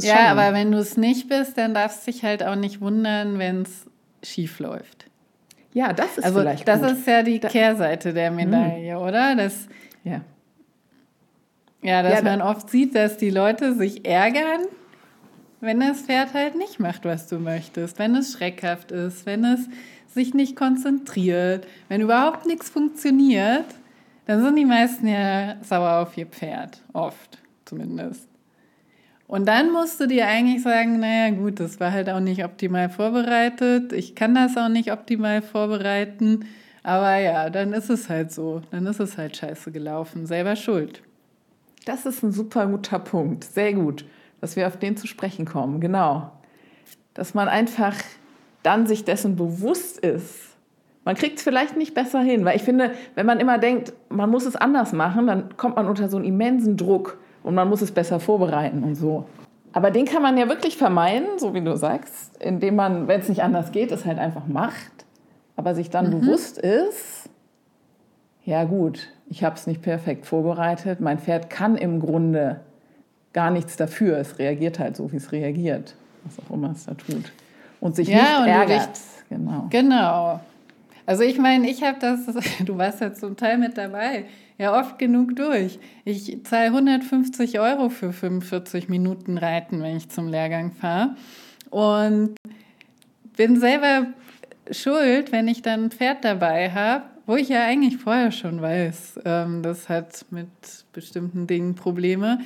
Ja, 0.00 0.30
aber 0.30 0.52
wenn 0.52 0.72
du 0.72 0.78
es 0.78 0.96
nicht 0.96 1.28
bist, 1.28 1.58
dann 1.58 1.74
darfst 1.74 2.06
du 2.06 2.10
dich 2.10 2.22
halt 2.22 2.42
auch 2.42 2.56
nicht 2.56 2.80
wundern, 2.80 3.38
wenn 3.38 3.62
es 3.62 3.86
schief 4.22 4.58
läuft. 4.58 5.06
Ja, 5.72 5.92
das 5.92 6.16
ist 6.16 6.24
also, 6.24 6.40
vielleicht 6.40 6.66
Das 6.66 6.80
gut. 6.80 6.92
ist 6.92 7.06
ja 7.06 7.22
die 7.22 7.38
Kehrseite 7.38 8.14
der 8.14 8.30
Medaille, 8.30 8.96
mhm. 8.96 9.02
oder? 9.02 9.36
Das, 9.36 9.68
ja. 10.04 10.22
Ja, 11.82 12.02
dass 12.02 12.14
ja, 12.14 12.22
man 12.22 12.40
oft 12.42 12.70
sieht, 12.70 12.94
dass 12.94 13.16
die 13.18 13.30
Leute 13.30 13.74
sich 13.74 14.06
ärgern, 14.06 14.62
wenn 15.60 15.80
das 15.80 16.00
Pferd 16.02 16.34
halt 16.34 16.56
nicht 16.56 16.80
macht, 16.80 17.04
was 17.04 17.26
du 17.28 17.38
möchtest, 17.38 17.98
wenn 17.98 18.14
es 18.14 18.32
schreckhaft 18.32 18.90
ist, 18.90 19.26
wenn 19.26 19.44
es 19.44 19.68
sich 20.06 20.32
nicht 20.32 20.56
konzentriert, 20.56 21.66
wenn 21.88 22.00
überhaupt 22.00 22.46
nichts 22.46 22.70
funktioniert, 22.70 23.66
dann 24.26 24.42
sind 24.42 24.56
die 24.56 24.64
meisten 24.64 25.06
ja 25.06 25.56
sauer 25.62 26.02
auf 26.02 26.16
ihr 26.16 26.26
Pferd, 26.26 26.82
oft 26.92 27.38
zumindest. 27.64 28.28
Und 29.28 29.46
dann 29.46 29.72
musst 29.72 30.00
du 30.00 30.06
dir 30.06 30.26
eigentlich 30.26 30.62
sagen, 30.62 31.00
naja 31.00 31.30
gut, 31.30 31.58
das 31.58 31.80
war 31.80 31.90
halt 31.90 32.08
auch 32.08 32.20
nicht 32.20 32.44
optimal 32.44 32.88
vorbereitet, 32.88 33.92
ich 33.92 34.14
kann 34.14 34.34
das 34.34 34.56
auch 34.56 34.68
nicht 34.68 34.92
optimal 34.92 35.42
vorbereiten, 35.42 36.46
aber 36.84 37.16
ja, 37.16 37.50
dann 37.50 37.72
ist 37.72 37.90
es 37.90 38.08
halt 38.08 38.30
so, 38.30 38.62
dann 38.70 38.86
ist 38.86 39.00
es 39.00 39.18
halt 39.18 39.36
scheiße 39.36 39.72
gelaufen, 39.72 40.26
selber 40.26 40.54
schuld. 40.54 41.02
Das 41.84 42.06
ist 42.06 42.22
ein 42.22 42.30
super 42.30 42.66
guter 42.66 43.00
Punkt. 43.00 43.44
Sehr 43.44 43.72
gut, 43.72 44.04
dass 44.40 44.54
wir 44.54 44.66
auf 44.66 44.76
den 44.76 44.96
zu 44.96 45.06
sprechen 45.06 45.46
kommen. 45.46 45.80
Genau. 45.80 46.30
Dass 47.14 47.34
man 47.34 47.48
einfach 47.48 47.94
dann 48.62 48.86
sich 48.86 49.04
dessen 49.04 49.36
bewusst 49.36 49.98
ist. 49.98 50.56
Man 51.04 51.14
kriegt 51.14 51.38
es 51.38 51.44
vielleicht 51.44 51.76
nicht 51.76 51.94
besser 51.94 52.20
hin, 52.20 52.44
weil 52.44 52.56
ich 52.56 52.62
finde, 52.62 52.92
wenn 53.14 53.26
man 53.26 53.38
immer 53.38 53.58
denkt, 53.58 53.92
man 54.08 54.28
muss 54.28 54.44
es 54.44 54.56
anders 54.56 54.92
machen, 54.92 55.28
dann 55.28 55.56
kommt 55.56 55.76
man 55.76 55.86
unter 55.86 56.08
so 56.08 56.16
einen 56.16 56.26
immensen 56.26 56.76
Druck 56.76 57.18
und 57.46 57.54
man 57.54 57.68
muss 57.68 57.80
es 57.80 57.92
besser 57.92 58.18
vorbereiten 58.18 58.82
und 58.82 58.96
so. 58.96 59.24
Aber 59.72 59.92
den 59.92 60.04
kann 60.04 60.20
man 60.20 60.36
ja 60.36 60.48
wirklich 60.48 60.76
vermeiden, 60.76 61.38
so 61.38 61.54
wie 61.54 61.60
du 61.60 61.76
sagst, 61.76 62.36
indem 62.42 62.74
man, 62.74 63.06
wenn 63.06 63.20
es 63.20 63.28
nicht 63.28 63.42
anders 63.42 63.70
geht, 63.70 63.92
es 63.92 64.04
halt 64.04 64.18
einfach 64.18 64.46
macht, 64.46 64.90
aber 65.54 65.76
sich 65.76 65.88
dann 65.88 66.08
mhm. 66.08 66.20
bewusst 66.20 66.58
ist, 66.58 67.30
ja 68.44 68.64
gut, 68.64 69.08
ich 69.28 69.44
habe 69.44 69.54
es 69.54 69.68
nicht 69.68 69.80
perfekt 69.80 70.26
vorbereitet. 70.26 71.00
Mein 71.00 71.20
Pferd 71.20 71.48
kann 71.48 71.76
im 71.76 72.00
Grunde 72.00 72.60
gar 73.32 73.52
nichts 73.52 73.76
dafür. 73.76 74.18
Es 74.18 74.40
reagiert 74.40 74.80
halt 74.80 74.96
so, 74.96 75.12
wie 75.12 75.16
es 75.16 75.30
reagiert, 75.30 75.94
was 76.24 76.44
auch 76.44 76.52
immer 76.52 76.72
es 76.72 76.86
da 76.86 76.94
tut. 76.94 77.32
Und 77.80 77.94
sich 77.94 78.08
ja, 78.08 78.16
nicht 78.16 78.38
und 78.40 78.46
ärgert. 78.48 78.90
genau. 79.28 79.66
Genau. 79.70 80.40
Also 81.06 81.22
ich 81.22 81.38
meine, 81.38 81.70
ich 81.70 81.84
habe 81.84 81.98
das, 82.00 82.26
du 82.64 82.76
warst 82.76 83.00
ja 83.00 83.12
zum 83.12 83.36
Teil 83.36 83.58
mit 83.58 83.78
dabei, 83.78 84.24
ja 84.58 84.78
oft 84.78 84.98
genug 84.98 85.36
durch. 85.36 85.78
Ich 86.04 86.44
zahle 86.44 86.66
150 86.66 87.60
Euro 87.60 87.88
für 87.88 88.12
45 88.12 88.88
Minuten 88.88 89.38
Reiten, 89.38 89.82
wenn 89.82 89.96
ich 89.96 90.08
zum 90.08 90.28
Lehrgang 90.28 90.72
fahre. 90.72 91.16
Und 91.70 92.36
bin 93.36 93.60
selber 93.60 94.06
schuld, 94.70 95.32
wenn 95.32 95.48
ich 95.48 95.62
dann 95.62 95.84
ein 95.84 95.90
Pferd 95.90 96.24
dabei 96.24 96.70
habe, 96.70 97.04
wo 97.26 97.36
ich 97.36 97.48
ja 97.48 97.64
eigentlich 97.64 97.98
vorher 97.98 98.30
schon 98.30 98.62
weiß, 98.62 99.20
ähm, 99.24 99.62
das 99.62 99.88
hat 99.88 100.24
mit 100.30 100.48
bestimmten 100.92 101.46
Dingen 101.46 101.74
Probleme. 101.74 102.40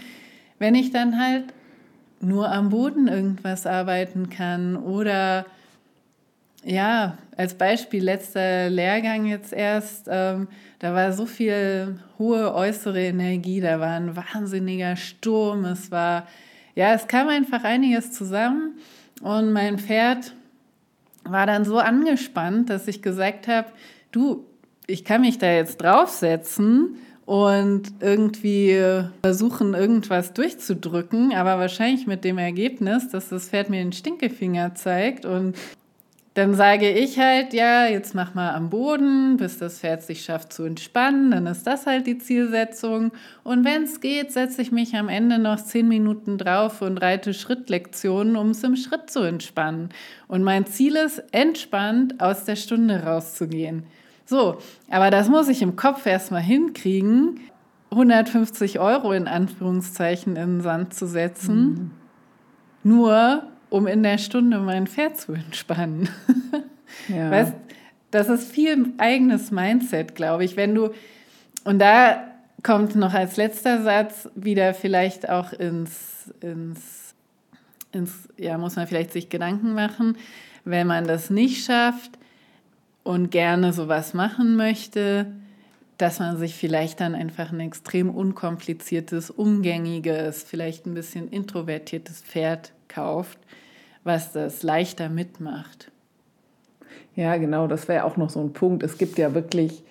Wenn 0.58 0.74
ich 0.74 0.90
dann 0.90 1.18
halt 1.18 1.52
nur 2.20 2.50
am 2.50 2.70
Boden 2.70 3.08
irgendwas 3.08 3.66
arbeiten 3.66 4.30
kann 4.30 4.76
oder 4.76 5.46
ja, 6.64 7.16
als 7.36 7.54
Beispiel 7.54 8.04
letzter 8.04 8.68
Lehrgang 8.68 9.26
jetzt 9.26 9.52
erst, 9.52 10.08
ähm, 10.10 10.48
da 10.78 10.94
war 10.94 11.12
so 11.12 11.26
viel 11.26 11.98
hohe 12.18 12.54
äußere 12.54 13.00
Energie, 13.00 13.60
da 13.60 13.80
war 13.80 13.96
ein 13.96 14.14
wahnsinniger 14.16 14.96
Sturm, 14.96 15.64
es 15.64 15.90
war, 15.90 16.26
ja, 16.74 16.92
es 16.92 17.06
kam 17.06 17.28
einfach 17.28 17.64
einiges 17.64 18.12
zusammen 18.12 18.78
und 19.22 19.52
mein 19.52 19.78
Pferd 19.78 20.34
war 21.24 21.46
dann 21.46 21.64
so 21.64 21.78
angespannt, 21.78 22.70
dass 22.70 22.88
ich 22.88 23.02
gesagt 23.02 23.48
habe, 23.48 23.68
du, 24.12 24.44
ich 24.86 25.04
kann 25.04 25.22
mich 25.22 25.38
da 25.38 25.50
jetzt 25.50 25.78
draufsetzen 25.78 26.96
und 27.24 27.92
irgendwie 28.00 29.04
versuchen, 29.22 29.74
irgendwas 29.74 30.32
durchzudrücken, 30.32 31.32
aber 31.32 31.58
wahrscheinlich 31.58 32.06
mit 32.06 32.24
dem 32.24 32.38
Ergebnis, 32.38 33.08
dass 33.08 33.28
das 33.28 33.48
Pferd 33.48 33.70
mir 33.70 33.82
den 33.82 33.92
Stinkefinger 33.92 34.74
zeigt 34.74 35.24
und 35.24 35.54
dann 36.34 36.54
sage 36.54 36.88
ich 36.88 37.18
halt, 37.18 37.52
ja, 37.52 37.86
jetzt 37.86 38.14
mach 38.14 38.34
mal 38.34 38.54
am 38.54 38.70
Boden, 38.70 39.36
bis 39.36 39.58
das 39.58 39.80
Pferd 39.80 40.02
sich 40.02 40.24
schafft 40.24 40.52
zu 40.52 40.62
entspannen. 40.62 41.32
Dann 41.32 41.46
ist 41.48 41.66
das 41.66 41.86
halt 41.86 42.06
die 42.06 42.18
Zielsetzung. 42.18 43.10
Und 43.42 43.64
wenn 43.64 43.82
es 43.82 44.00
geht, 44.00 44.30
setze 44.30 44.62
ich 44.62 44.70
mich 44.70 44.94
am 44.94 45.08
Ende 45.08 45.40
noch 45.40 45.56
zehn 45.56 45.88
Minuten 45.88 46.38
drauf 46.38 46.82
und 46.82 46.98
reite 46.98 47.34
Schrittlektionen, 47.34 48.36
um 48.36 48.50
es 48.50 48.62
im 48.62 48.76
Schritt 48.76 49.10
zu 49.10 49.20
entspannen. 49.20 49.88
Und 50.28 50.44
mein 50.44 50.66
Ziel 50.66 50.94
ist, 50.94 51.20
entspannt 51.32 52.20
aus 52.20 52.44
der 52.44 52.56
Stunde 52.56 53.02
rauszugehen. 53.02 53.82
So, 54.24 54.58
aber 54.88 55.10
das 55.10 55.28
muss 55.28 55.48
ich 55.48 55.62
im 55.62 55.74
Kopf 55.74 56.06
erstmal 56.06 56.42
hinkriegen, 56.42 57.40
150 57.90 58.78
Euro 58.78 59.12
in 59.12 59.26
Anführungszeichen 59.26 60.36
in 60.36 60.58
den 60.58 60.60
Sand 60.60 60.94
zu 60.94 61.08
setzen. 61.08 61.64
Mhm. 61.64 61.90
Nur 62.84 63.49
um 63.70 63.86
in 63.86 64.02
der 64.02 64.18
Stunde 64.18 64.58
mein 64.58 64.86
Pferd 64.86 65.18
zu 65.18 65.32
entspannen. 65.32 66.08
Ja. 67.08 67.30
Weißt, 67.30 67.54
das 68.10 68.28
ist 68.28 68.50
viel 68.50 68.92
eigenes 68.98 69.50
Mindset, 69.50 70.14
glaube 70.14 70.44
ich. 70.44 70.56
Wenn 70.56 70.74
du, 70.74 70.90
und 71.64 71.78
da 71.78 72.24
kommt 72.62 72.96
noch 72.96 73.14
als 73.14 73.36
letzter 73.36 73.82
Satz 73.82 74.28
wieder 74.34 74.74
vielleicht 74.74 75.28
auch 75.28 75.52
ins, 75.52 76.32
ins, 76.40 77.14
ins, 77.92 78.28
ja, 78.36 78.58
muss 78.58 78.76
man 78.76 78.86
vielleicht 78.86 79.12
sich 79.12 79.28
Gedanken 79.28 79.72
machen, 79.72 80.16
wenn 80.64 80.86
man 80.86 81.06
das 81.06 81.30
nicht 81.30 81.64
schafft 81.64 82.18
und 83.02 83.30
gerne 83.30 83.72
sowas 83.72 84.12
machen 84.12 84.56
möchte, 84.56 85.26
dass 85.96 86.18
man 86.18 86.38
sich 86.38 86.54
vielleicht 86.54 87.00
dann 87.00 87.14
einfach 87.14 87.52
ein 87.52 87.60
extrem 87.60 88.10
unkompliziertes, 88.10 89.30
umgängiges, 89.30 90.42
vielleicht 90.42 90.86
ein 90.86 90.94
bisschen 90.94 91.28
introvertiertes 91.28 92.22
Pferd 92.22 92.72
kauft, 92.90 93.38
was 94.04 94.32
das 94.32 94.62
leichter 94.62 95.08
mitmacht. 95.08 95.90
Ja, 97.14 97.36
genau, 97.36 97.66
das 97.66 97.88
wäre 97.88 98.04
auch 98.04 98.16
noch 98.16 98.30
so 98.30 98.40
ein 98.40 98.52
Punkt. 98.52 98.82
Es 98.82 98.98
gibt 98.98 99.18
ja 99.18 99.34
wirklich 99.34 99.82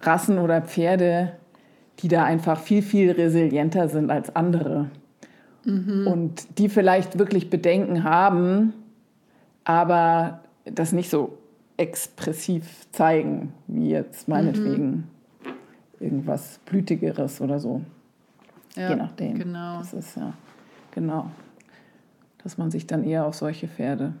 Rassen 0.00 0.38
oder 0.38 0.60
Pferde, 0.62 1.32
die 2.00 2.08
da 2.08 2.24
einfach 2.24 2.60
viel, 2.60 2.82
viel 2.82 3.12
resilienter 3.12 3.88
sind 3.88 4.10
als 4.10 4.34
andere. 4.34 4.90
Mhm. 5.64 6.06
Und 6.06 6.58
die 6.58 6.68
vielleicht 6.68 7.18
wirklich 7.18 7.50
Bedenken 7.50 8.04
haben, 8.04 8.72
aber 9.64 10.40
das 10.64 10.92
nicht 10.92 11.10
so 11.10 11.38
expressiv 11.76 12.86
zeigen, 12.92 13.52
wie 13.66 13.90
jetzt 13.90 14.28
meinetwegen 14.28 14.90
mhm. 14.90 15.04
irgendwas 16.00 16.60
Blütigeres 16.66 17.40
oder 17.40 17.58
so. 17.58 17.82
Ja, 18.76 18.90
Je 18.90 18.96
nachdem. 18.96 19.38
Genau. 19.38 19.78
Das 19.78 19.92
ist 19.92 20.16
ja, 20.16 20.34
genau 20.92 21.30
dass 22.46 22.58
man 22.58 22.70
sich 22.70 22.86
dann 22.86 23.02
eher 23.02 23.26
auf 23.26 23.34
solche 23.34 23.66
Pferde 23.66 24.12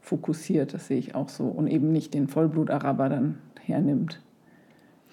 fokussiert. 0.00 0.74
Das 0.74 0.88
sehe 0.88 0.98
ich 0.98 1.14
auch 1.14 1.28
so. 1.28 1.44
Und 1.44 1.68
eben 1.68 1.92
nicht 1.92 2.14
den 2.14 2.26
Vollblut-Araber 2.26 3.08
dann 3.08 3.38
hernimmt, 3.62 4.20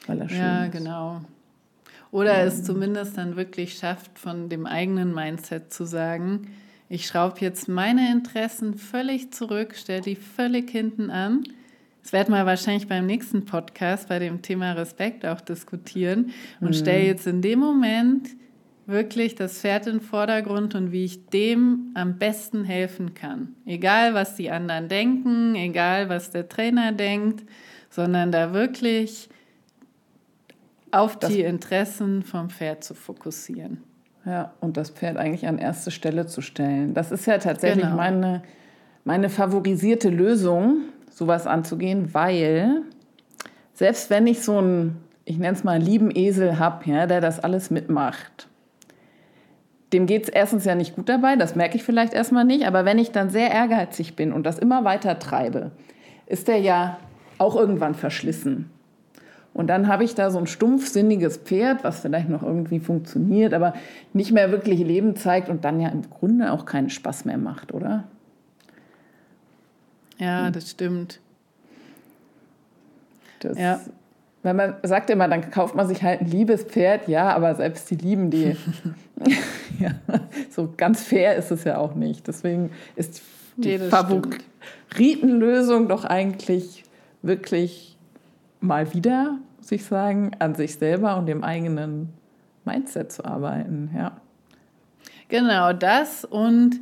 weil 0.08 0.20
er 0.20 0.28
schön 0.28 0.40
ja, 0.40 0.66
ist. 0.66 0.74
Ja, 0.74 0.80
genau. 0.80 1.22
Oder 2.10 2.40
ja. 2.40 2.46
es 2.46 2.64
zumindest 2.64 3.16
dann 3.16 3.36
wirklich 3.36 3.78
schafft, 3.78 4.18
von 4.18 4.50
dem 4.50 4.66
eigenen 4.66 5.14
Mindset 5.14 5.72
zu 5.72 5.86
sagen, 5.86 6.48
ich 6.90 7.06
schraube 7.06 7.42
jetzt 7.42 7.68
meine 7.68 8.12
Interessen 8.12 8.74
völlig 8.74 9.32
zurück, 9.32 9.76
stelle 9.76 10.02
die 10.02 10.16
völlig 10.16 10.72
hinten 10.72 11.12
an. 11.12 11.44
Das 12.02 12.12
werden 12.12 12.34
wir 12.34 12.48
wahrscheinlich 12.48 12.88
beim 12.88 13.06
nächsten 13.06 13.46
Podcast 13.46 14.10
bei 14.10 14.18
dem 14.18 14.42
Thema 14.42 14.72
Respekt 14.72 15.28
auch 15.28 15.42
diskutieren 15.42 16.32
und 16.60 16.70
mhm. 16.70 16.74
stelle 16.74 17.06
jetzt 17.06 17.28
in 17.28 17.44
dem 17.44 17.60
Moment 17.60 18.30
wirklich 18.86 19.36
das 19.36 19.60
Pferd 19.60 19.88
in 19.88 19.94
den 19.94 20.02
Vordergrund 20.02 20.76
und 20.76 20.92
wie 20.92 21.06
ich 21.06 21.28
dem 21.28 21.92
am 21.94 22.18
besten 22.18 22.64
helfen 22.64 23.14
kann. 23.14 23.56
Egal, 23.66 24.14
was 24.14 24.36
die 24.36 24.52
anderen 24.52 24.90
denken, 24.90 25.56
egal, 25.56 26.10
was 26.10 26.32
der 26.32 26.50
Trainer 26.50 26.92
denkt, 26.92 27.44
sondern 27.90 28.32
da 28.32 28.54
wirklich 28.54 29.30
auf 30.92 31.18
das 31.18 31.32
die 31.32 31.42
Interessen 31.42 32.24
vom 32.24 32.50
Pferd 32.50 32.84
zu 32.84 32.94
fokussieren. 32.94 33.84
Ja, 34.26 34.54
und 34.62 34.78
das 34.78 34.90
Pferd 34.90 35.18
eigentlich 35.18 35.48
an 35.48 35.58
erste 35.58 35.92
Stelle 35.92 36.28
zu 36.28 36.42
stellen. 36.42 36.94
Das 36.94 37.12
ist 37.12 37.26
ja 37.26 37.38
tatsächlich 37.40 37.84
genau. 37.84 37.98
meine, 37.98 38.44
meine 39.04 39.30
favorisierte 39.30 40.10
Lösung, 40.10 40.84
sowas 41.10 41.46
anzugehen, 41.46 42.14
weil 42.14 42.84
selbst 43.74 44.10
wenn 44.10 44.28
ich 44.28 44.42
so 44.42 44.58
einen, 44.60 44.98
ich 45.26 45.38
nenne 45.38 45.58
es 45.58 45.64
mal, 45.64 45.80
lieben 45.80 46.10
Esel 46.14 46.60
habe, 46.60 46.90
ja, 46.90 47.06
der 47.06 47.22
das 47.22 47.40
alles 47.40 47.70
mitmacht, 47.70 48.48
dem 49.94 50.08
geht 50.08 50.24
es 50.24 50.30
erstens 50.30 50.66
ja 50.66 50.76
nicht 50.76 50.96
gut 50.96 51.08
dabei, 51.08 51.36
das 51.36 51.56
merke 51.56 51.76
ich 51.76 51.84
vielleicht 51.84 52.14
erstmal 52.14 52.46
nicht, 52.46 52.66
aber 52.66 52.84
wenn 52.84 52.98
ich 52.98 53.12
dann 53.12 53.30
sehr 53.30 53.52
ehrgeizig 53.52 54.16
bin 54.16 54.34
und 54.34 54.44
das 54.46 54.60
immer 54.60 54.84
weiter 54.84 55.20
treibe, 55.20 55.72
ist 56.26 56.48
der 56.48 56.60
ja 56.60 56.98
auch 57.38 57.56
irgendwann 57.56 57.96
verschlissen. 57.96 58.70
Und 59.54 59.68
dann 59.68 59.88
habe 59.88 60.04
ich 60.04 60.16
da 60.16 60.32
so 60.32 60.40
ein 60.40 60.48
stumpfsinniges 60.48 61.38
Pferd, 61.38 61.84
was 61.84 62.00
vielleicht 62.00 62.28
noch 62.28 62.42
irgendwie 62.42 62.80
funktioniert, 62.80 63.54
aber 63.54 63.74
nicht 64.12 64.32
mehr 64.32 64.52
wirklich 64.52 64.80
Leben 64.80 65.16
zeigt 65.16 65.48
und 65.48 65.64
dann 65.64 65.80
ja 65.80 65.90
im 65.90 66.10
Grunde 66.10 66.52
auch 66.52 66.66
keinen 66.66 66.90
Spaß 66.90 67.26
mehr 67.26 67.38
macht, 67.38 67.72
oder? 67.72 68.06
Ja, 70.18 70.50
das 70.50 70.72
stimmt. 70.72 71.20
Das 73.42 73.60
ja. 73.60 73.80
Weil 74.42 74.56
man 74.56 74.76
sagt 74.84 75.10
immer, 75.10 75.28
dann 75.28 75.52
kauft 75.52 75.76
man 75.76 75.88
sich 75.88 76.04
halt 76.04 76.22
ein 76.22 76.28
liebes 76.28 76.64
Pferd, 76.64 77.08
ja, 77.08 77.34
aber 77.34 77.56
selbst 77.56 77.90
die 77.92 77.96
Lieben, 77.96 78.30
die 78.30 78.58
ja, 79.84 79.92
so 80.50 80.74
ganz 80.76 81.04
fair 81.04 81.36
ist 81.36 81.52
es 81.52 81.64
ja 81.64 81.78
auch 81.78 81.96
nicht. 81.96 82.28
Deswegen 82.28 82.72
ist 82.96 83.22
die 83.58 83.78
nee, 83.78 83.90
Favoritenlösung 83.90 85.88
doch 85.88 86.06
eigentlich 86.06 86.84
wirklich 87.22 87.98
mal 88.60 88.94
wieder, 88.94 89.38
muss 89.58 89.72
ich 89.72 89.86
sagen, 89.86 90.32
an 90.40 90.56
sich 90.56 90.76
selber 90.76 91.18
und 91.18 91.26
dem 91.28 91.44
eigenen 91.44 92.10
Mindset 92.66 93.12
zu 93.12 93.26
arbeiten, 93.26 93.92
ja. 93.96 94.18
Genau 95.30 95.74
das 95.74 96.26
und 96.26 96.80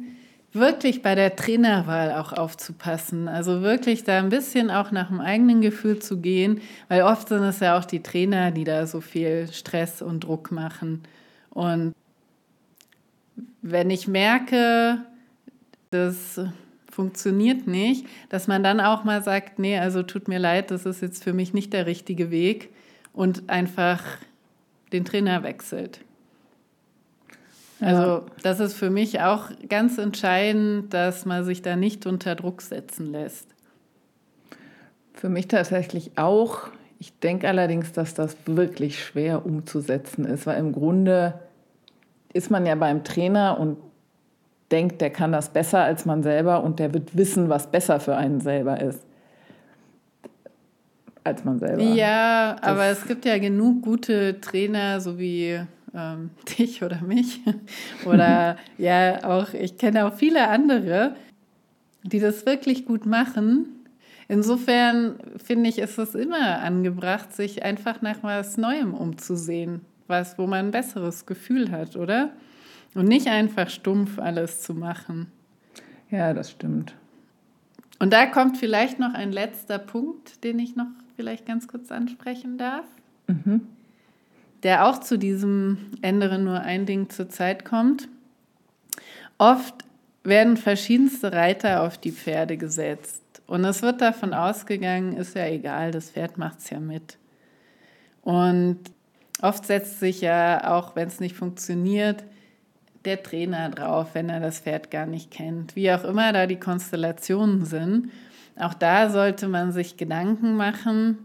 wirklich 0.54 1.02
bei 1.02 1.16
der 1.16 1.36
Trainerwahl 1.36 2.14
auch 2.14 2.34
aufzupassen. 2.34 3.28
Also 3.28 3.62
wirklich 3.62 4.04
da 4.04 4.20
ein 4.20 4.30
bisschen 4.30 4.70
auch 4.70 4.92
nach 4.92 5.08
dem 5.08 5.22
eigenen 5.22 5.62
Gefühl 5.62 6.00
zu 6.00 6.18
gehen, 6.18 6.62
weil 6.90 7.04
oft 7.04 7.30
sind 7.30 7.44
es 7.44 7.60
ja 7.62 7.78
auch 7.78 7.86
die 7.86 8.04
Trainer, 8.04 8.52
die 8.52 8.64
da 8.64 8.86
so 8.88 9.02
viel 9.02 9.48
Stress 9.52 10.02
und 10.02 10.22
Druck 10.22 10.52
machen. 10.52 11.04
Und 11.50 11.94
wenn 13.62 13.90
ich 13.90 14.08
merke, 14.08 15.00
das 15.92 16.40
funktioniert 16.90 17.68
nicht, 17.68 18.06
dass 18.30 18.48
man 18.48 18.64
dann 18.64 18.80
auch 18.80 19.04
mal 19.04 19.24
sagt, 19.24 19.60
nee, 19.60 19.78
also 19.78 20.04
tut 20.04 20.28
mir 20.28 20.40
leid, 20.40 20.72
das 20.72 20.86
ist 20.86 21.02
jetzt 21.02 21.24
für 21.24 21.34
mich 21.34 21.54
nicht 21.54 21.74
der 21.74 21.86
richtige 21.86 22.32
Weg 22.32 22.70
und 23.14 23.50
einfach 23.50 24.04
den 24.92 25.06
Trainer 25.06 25.44
wechselt. 25.44 26.02
Also 27.80 28.26
das 28.44 28.60
ist 28.60 28.76
für 28.76 28.92
mich 28.92 29.22
auch 29.22 29.50
ganz 29.68 29.98
entscheidend, 29.98 30.94
dass 30.94 31.26
man 31.26 31.44
sich 31.44 31.64
da 31.64 31.76
nicht 31.76 32.06
unter 32.06 32.36
Druck 32.36 32.62
setzen 32.62 33.12
lässt. 33.12 33.48
Für 35.14 35.30
mich 35.30 35.48
tatsächlich 35.48 36.12
auch. 36.18 36.68
Ich 37.00 37.18
denke 37.20 37.48
allerdings, 37.48 37.92
dass 37.92 38.14
das 38.14 38.38
wirklich 38.46 39.04
schwer 39.04 39.46
umzusetzen 39.46 40.26
ist, 40.26 40.46
weil 40.46 40.60
im 40.60 40.72
Grunde 40.72 41.40
ist 42.34 42.52
man 42.52 42.66
ja 42.66 42.76
beim 42.76 43.04
Trainer 43.04 43.60
und 43.60 43.78
denkt, 44.72 45.02
der 45.02 45.10
kann 45.10 45.32
das 45.32 45.50
besser 45.50 45.80
als 45.80 46.06
man 46.06 46.24
selber 46.24 46.64
und 46.64 46.80
der 46.80 46.94
wird 46.94 47.16
wissen, 47.16 47.50
was 47.50 47.70
besser 47.70 48.00
für 48.00 48.16
einen 48.16 48.40
selber 48.40 48.80
ist. 48.80 49.06
Als 51.24 51.44
man 51.44 51.60
selber. 51.60 51.84
Ja, 51.84 52.54
das 52.54 52.64
aber 52.64 52.86
es 52.86 53.06
gibt 53.06 53.26
ja 53.26 53.38
genug 53.38 53.84
gute 53.84 54.42
Trainer, 54.42 55.00
so 55.02 55.20
wie 55.20 55.60
ähm, 55.94 56.32
dich 56.58 56.84
oder 56.84 57.02
mich. 57.02 57.42
oder 58.06 58.58
ja, 58.78 59.24
auch, 59.24 59.54
ich 59.54 59.78
kenne 59.78 60.06
auch 60.06 60.14
viele 60.14 60.48
andere, 60.48 61.16
die 62.04 62.20
das 62.20 62.46
wirklich 62.46 62.86
gut 62.86 63.06
machen. 63.06 63.68
Insofern 64.28 65.16
finde 65.44 65.70
ich, 65.70 65.78
ist 65.80 65.98
es 65.98 66.16
immer 66.16 66.62
angebracht, 66.62 67.34
sich 67.34 67.64
einfach 67.64 68.02
nach 68.02 68.24
was 68.24 68.58
Neuem 68.58 68.94
umzusehen, 68.94 69.82
was, 70.12 70.38
wo 70.38 70.46
man 70.46 70.68
ein 70.68 70.72
besseres 70.72 71.26
Gefühl 71.26 71.72
hat, 71.72 71.96
oder? 71.96 72.30
Und 72.94 73.08
nicht 73.08 73.28
einfach 73.28 73.70
stumpf 73.70 74.20
alles 74.20 74.62
zu 74.62 74.76
machen. 74.76 75.32
Ja, 76.12 76.34
das 76.34 76.52
stimmt. 76.52 76.94
Und 77.98 78.14
da 78.14 78.26
kommt 78.26 78.58
vielleicht 78.58 79.00
noch 79.00 79.14
ein 79.14 79.32
letzter 79.32 79.80
Punkt, 79.80 80.44
den 80.44 80.60
ich 80.60 80.76
noch 80.76 80.88
vielleicht 81.16 81.46
ganz 81.46 81.68
kurz 81.68 81.92
ansprechen 81.92 82.58
darf. 82.58 82.86
Mhm. 83.28 83.62
Der 84.64 84.88
auch 84.88 85.00
zu 85.00 85.18
diesem 85.18 85.78
ändere 86.02 86.38
nur 86.38 86.60
ein 86.62 86.86
Ding 86.86 87.10
zur 87.10 87.30
Zeit 87.30 87.66
kommt. 87.66 88.08
Oft 89.38 89.74
werden 90.24 90.58
verschiedenste 90.58 91.32
Reiter 91.32 91.84
auf 91.84 91.98
die 91.98 92.12
Pferde 92.12 92.58
gesetzt. 92.58 93.24
Und 93.48 93.66
es 93.66 93.82
wird 93.82 94.02
davon 94.02 94.34
ausgegangen, 94.34 95.18
ist 95.18 95.36
ja 95.36 95.46
egal, 95.48 95.92
das 95.92 96.12
Pferd 96.12 96.38
macht 96.38 96.60
es 96.60 96.70
ja 96.70 96.80
mit. 96.80 97.18
Und 98.22 98.80
oft 99.42 99.66
setzt 99.66 100.00
sich 100.00 100.22
ja, 100.22 100.72
auch 100.72 100.96
wenn 100.96 101.08
es 101.08 101.20
nicht 101.20 101.36
funktioniert, 101.36 102.24
der 103.06 103.24
Trainer 103.24 103.70
drauf, 103.70 104.10
wenn 104.14 104.30
er 104.30 104.40
das 104.40 104.60
Pferd 104.60 104.92
gar 104.92 105.06
nicht 105.06 105.32
kennt. 105.32 105.76
Wie 105.76 105.92
auch 105.92 106.04
immer 106.04 106.34
da 106.34 106.46
die 106.46 106.60
Konstellationen 106.60 107.66
sind. 107.66 108.12
Auch 108.60 108.74
da 108.74 109.10
sollte 109.10 109.48
man 109.48 109.72
sich 109.72 109.98
Gedanken 109.98 110.56
machen, 110.56 111.18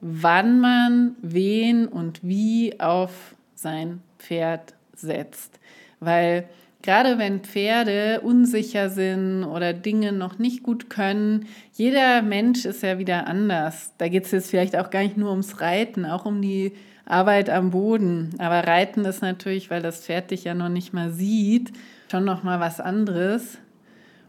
wann 0.00 0.60
man 0.60 1.14
wen 1.22 1.86
und 1.86 2.20
wie 2.22 2.80
auf 2.80 3.34
sein 3.54 4.02
Pferd 4.18 4.74
setzt. 4.94 5.60
Weil 6.00 6.48
gerade 6.82 7.18
wenn 7.18 7.40
Pferde 7.40 8.20
unsicher 8.22 8.90
sind 8.90 9.44
oder 9.44 9.72
Dinge 9.72 10.12
noch 10.12 10.38
nicht 10.38 10.62
gut 10.62 10.90
können, 10.90 11.46
jeder 11.72 12.22
Mensch 12.22 12.64
ist 12.64 12.82
ja 12.82 12.98
wieder 12.98 13.26
anders. 13.26 13.92
Da 13.98 14.08
geht 14.08 14.24
es 14.24 14.32
jetzt 14.32 14.50
vielleicht 14.50 14.76
auch 14.76 14.90
gar 14.90 15.02
nicht 15.02 15.16
nur 15.16 15.30
ums 15.30 15.60
Reiten, 15.60 16.04
auch 16.04 16.26
um 16.26 16.42
die 16.42 16.72
Arbeit 17.06 17.48
am 17.48 17.70
Boden. 17.70 18.34
Aber 18.38 18.66
Reiten 18.66 19.04
ist 19.04 19.22
natürlich, 19.22 19.70
weil 19.70 19.80
das 19.80 20.00
Pferd 20.00 20.30
dich 20.30 20.44
ja 20.44 20.54
noch 20.54 20.68
nicht 20.68 20.92
mal 20.92 21.10
sieht, 21.10 21.72
schon 22.10 22.24
noch 22.24 22.42
mal 22.42 22.60
was 22.60 22.80
anderes. 22.80 23.58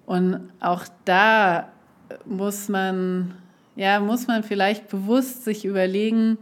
Und 0.06 0.50
auch 0.62 0.86
da 1.04 1.68
muss 2.26 2.70
man, 2.70 3.34
ja, 3.76 4.00
muss 4.00 4.28
man 4.28 4.44
vielleicht 4.44 4.88
bewusst 4.88 5.44
sich 5.44 5.66
überlegen, 5.66 6.38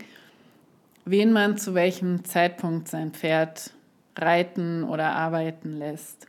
wen 1.06 1.32
man 1.32 1.58
zu 1.58 1.74
welchem 1.74 2.26
Zeitpunkt 2.26 2.90
sein 2.90 3.12
Pferd 3.12 3.72
reiten 4.18 4.84
oder 4.84 5.14
arbeiten 5.14 5.78
lässt. 5.78 6.28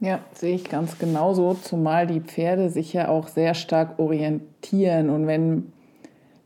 Ja, 0.00 0.18
sehe 0.34 0.56
ich 0.56 0.64
ganz 0.64 0.98
genauso, 0.98 1.54
zumal 1.54 2.08
die 2.08 2.20
Pferde 2.20 2.70
sich 2.70 2.92
ja 2.92 3.08
auch 3.08 3.28
sehr 3.28 3.54
stark 3.54 4.00
orientieren. 4.00 5.10
Und 5.10 5.28
wenn 5.28 5.72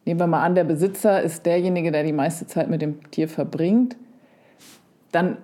Nehmen 0.06 0.20
wir 0.20 0.28
mal 0.28 0.42
an, 0.42 0.54
der 0.54 0.64
Besitzer 0.64 1.20
ist 1.20 1.44
derjenige, 1.46 1.90
der 1.90 2.04
die 2.04 2.12
meiste 2.12 2.46
Zeit 2.46 2.70
mit 2.70 2.80
dem 2.80 3.10
Tier 3.10 3.28
verbringt. 3.28 3.96
Dann, 5.10 5.36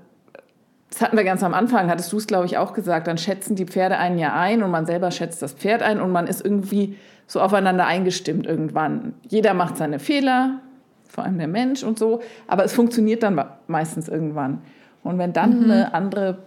das 0.88 1.02
hatten 1.02 1.16
wir 1.16 1.24
ganz 1.24 1.42
am 1.42 1.52
Anfang, 1.52 1.90
hattest 1.90 2.12
du 2.12 2.16
es, 2.16 2.28
glaube 2.28 2.46
ich, 2.46 2.58
auch 2.58 2.72
gesagt, 2.72 3.08
dann 3.08 3.18
schätzen 3.18 3.56
die 3.56 3.66
Pferde 3.66 3.98
einen 3.98 4.18
ja 4.18 4.34
ein 4.34 4.62
und 4.62 4.70
man 4.70 4.86
selber 4.86 5.10
schätzt 5.10 5.42
das 5.42 5.52
Pferd 5.52 5.82
ein 5.82 6.00
und 6.00 6.12
man 6.12 6.28
ist 6.28 6.44
irgendwie 6.44 6.96
so 7.26 7.40
aufeinander 7.40 7.86
eingestimmt 7.86 8.46
irgendwann. 8.46 9.14
Jeder 9.28 9.52
macht 9.52 9.76
seine 9.76 9.98
Fehler, 9.98 10.60
vor 11.08 11.24
allem 11.24 11.38
der 11.38 11.48
Mensch 11.48 11.82
und 11.82 11.98
so, 11.98 12.20
aber 12.46 12.64
es 12.64 12.72
funktioniert 12.72 13.24
dann 13.24 13.42
meistens 13.66 14.08
irgendwann. 14.08 14.58
Und 15.02 15.18
wenn 15.18 15.32
dann 15.32 15.58
mhm. 15.58 15.70
eine 15.70 15.94
andere 15.94 16.38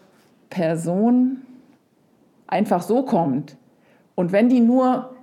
Person 0.49 1.41
einfach 2.47 2.82
so 2.82 3.04
kommt 3.04 3.58
und 4.15 4.32
wenn 4.32 4.47
die 4.47 4.62
nur 4.62 5.14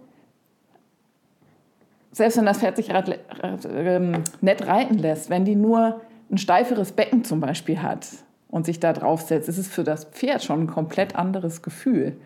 selbst 2.12 2.36
wenn 2.36 2.46
das 2.46 2.58
Pferd 2.58 2.76
sich 2.76 2.90
ähm, 2.90 4.22
nett 4.40 4.66
reiten 4.66 4.98
lässt, 4.98 5.30
wenn 5.30 5.44
die 5.44 5.56
nur 5.56 6.00
ein 6.30 6.38
steiferes 6.38 6.92
Becken 6.92 7.24
zum 7.24 7.40
Beispiel 7.40 7.82
hat 7.82 8.06
und 8.48 8.66
sich 8.66 8.78
da 8.78 8.92
draufsetzt, 8.92 9.48
ist 9.48 9.58
es 9.58 9.68
für 9.68 9.82
das 9.82 10.04
Pferd 10.04 10.44
schon 10.44 10.60
ein 10.62 10.66
komplett 10.66 11.16
anderes 11.16 11.62
Gefühl 11.62 12.16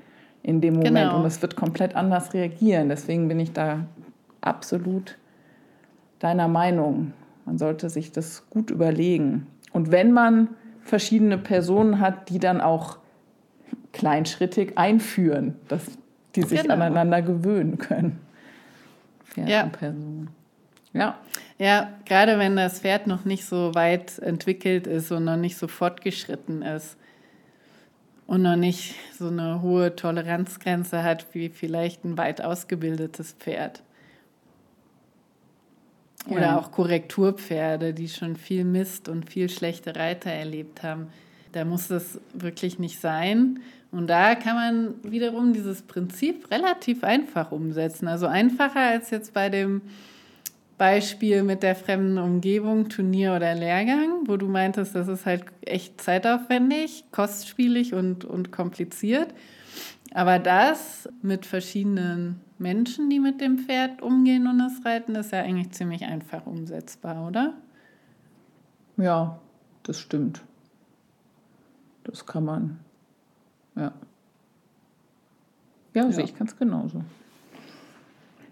in 0.43 0.61
dem 0.61 0.75
Moment 0.75 0.97
genau. 0.97 1.19
und 1.19 1.25
es 1.25 1.41
wird 1.41 1.57
komplett 1.57 1.97
anders 1.97 2.35
reagieren. 2.35 2.89
Deswegen 2.89 3.29
bin 3.29 3.41
ich 3.41 3.53
da 3.53 3.87
absolut 4.41 5.17
deiner 6.19 6.49
Meinung. 6.49 7.13
Man 7.45 7.59
sollte 7.59 7.91
sich 7.91 8.13
das 8.13 8.49
gut 8.51 8.71
überlegen. 8.71 9.47
Und 9.73 9.93
wenn 9.93 10.13
man 10.13 10.49
verschiedene 10.83 11.39
Personen 11.39 12.01
hat, 12.01 12.29
die 12.29 12.39
dann 12.39 12.61
auch 12.61 12.99
kleinschrittig 13.93 14.79
einführen, 14.79 15.55
dass 15.69 15.83
die 16.35 16.43
sich 16.43 16.63
genau. 16.63 16.75
aneinander 16.75 17.23
gewöhnen 17.23 17.79
können. 17.79 18.21
Pferdenperson. 19.45 20.29
Ja. 20.93 21.01
ja. 21.01 21.19
Ja, 21.59 21.91
gerade 22.05 22.39
wenn 22.39 22.57
das 22.57 22.81
Pferd 22.81 23.07
noch 23.07 23.25
nicht 23.25 23.47
so 23.47 23.75
weit 23.75 24.19
entwickelt 24.19 24.87
ist 24.87 25.11
und 25.11 25.25
noch 25.25 25.39
nicht 25.39 25.57
so 25.57 25.69
fortgeschritten 25.69 26.61
ist 26.61 26.99
und 28.27 28.43
noch 28.43 28.57
nicht 28.57 28.95
so 29.19 29.29
eine 29.29 29.63
hohe 29.63 29.97
Toleranzgrenze 29.97 31.03
hat 31.03 31.27
wie 31.33 31.49
vielleicht 31.49 32.05
ein 32.05 32.19
weit 32.19 32.43
ausgebildetes 32.43 33.33
Pferd. 33.39 33.83
Oder 36.29 36.41
ja. 36.41 36.59
auch 36.59 36.73
Korrekturpferde, 36.73 37.95
die 37.95 38.09
schon 38.09 38.37
viel 38.37 38.65
Mist 38.65 39.09
und 39.09 39.31
viel 39.31 39.49
schlechte 39.49 39.97
Reiter 39.97 40.31
erlebt 40.31 40.83
haben. 40.83 41.07
Da 41.53 41.65
muss 41.65 41.89
es 41.89 42.21
wirklich 42.35 42.79
nicht 42.79 43.01
sein. 43.01 43.61
Und 43.91 44.09
da 44.09 44.35
kann 44.35 44.57
man 44.57 44.95
wiederum 45.11 45.53
dieses 45.53 45.83
Prinzip 45.83 46.51
relativ 46.51 47.05
einfach 47.05 47.53
umsetzen. 47.53 48.09
Also 48.09 48.27
einfacher 48.27 48.81
als 48.81 49.11
jetzt 49.11 49.33
bei 49.33 49.49
dem 49.49 49.83
Beispiel 50.79 51.43
mit 51.43 51.63
der 51.63 51.75
fremden 51.75 52.19
Umgebung, 52.19 52.89
Turnier 52.89 53.35
oder 53.35 53.55
Lehrgang, 53.55 54.27
wo 54.27 54.37
du 54.37 54.47
meintest, 54.47 54.95
das 54.95 55.09
ist 55.09 55.25
halt 55.25 55.45
echt 55.63 56.01
zeitaufwendig, 56.01 57.05
kostspielig 57.13 57.95
und, 57.95 58.25
und 58.25 58.53
kompliziert. 58.53 59.33
Aber 60.13 60.39
das 60.39 61.09
mit 61.23 61.47
verschiedenen 61.47 62.41
Menschen, 62.59 63.11
die 63.11 63.21
mit 63.21 63.41
dem 63.41 63.59
Pferd 63.59 64.03
umgehen 64.03 64.47
und 64.47 64.59
das 64.59 64.85
reiten, 64.85 65.15
ist 65.15 65.33
ja 65.33 65.41
eigentlich 65.41 65.73
ziemlich 65.73 66.05
einfach 66.05 66.47
umsetzbar, 66.47 67.27
oder? 67.27 67.55
Ja, 68.97 69.39
das 69.83 69.99
stimmt. 69.99 70.43
Das 72.05 72.25
kann 72.25 72.45
man 72.45 72.79
ja. 73.77 73.93
Ja, 75.95 76.05
ja. 76.05 76.13
sehe 76.13 76.25
ich 76.25 76.37
ganz 76.37 76.57
genauso. 76.57 77.03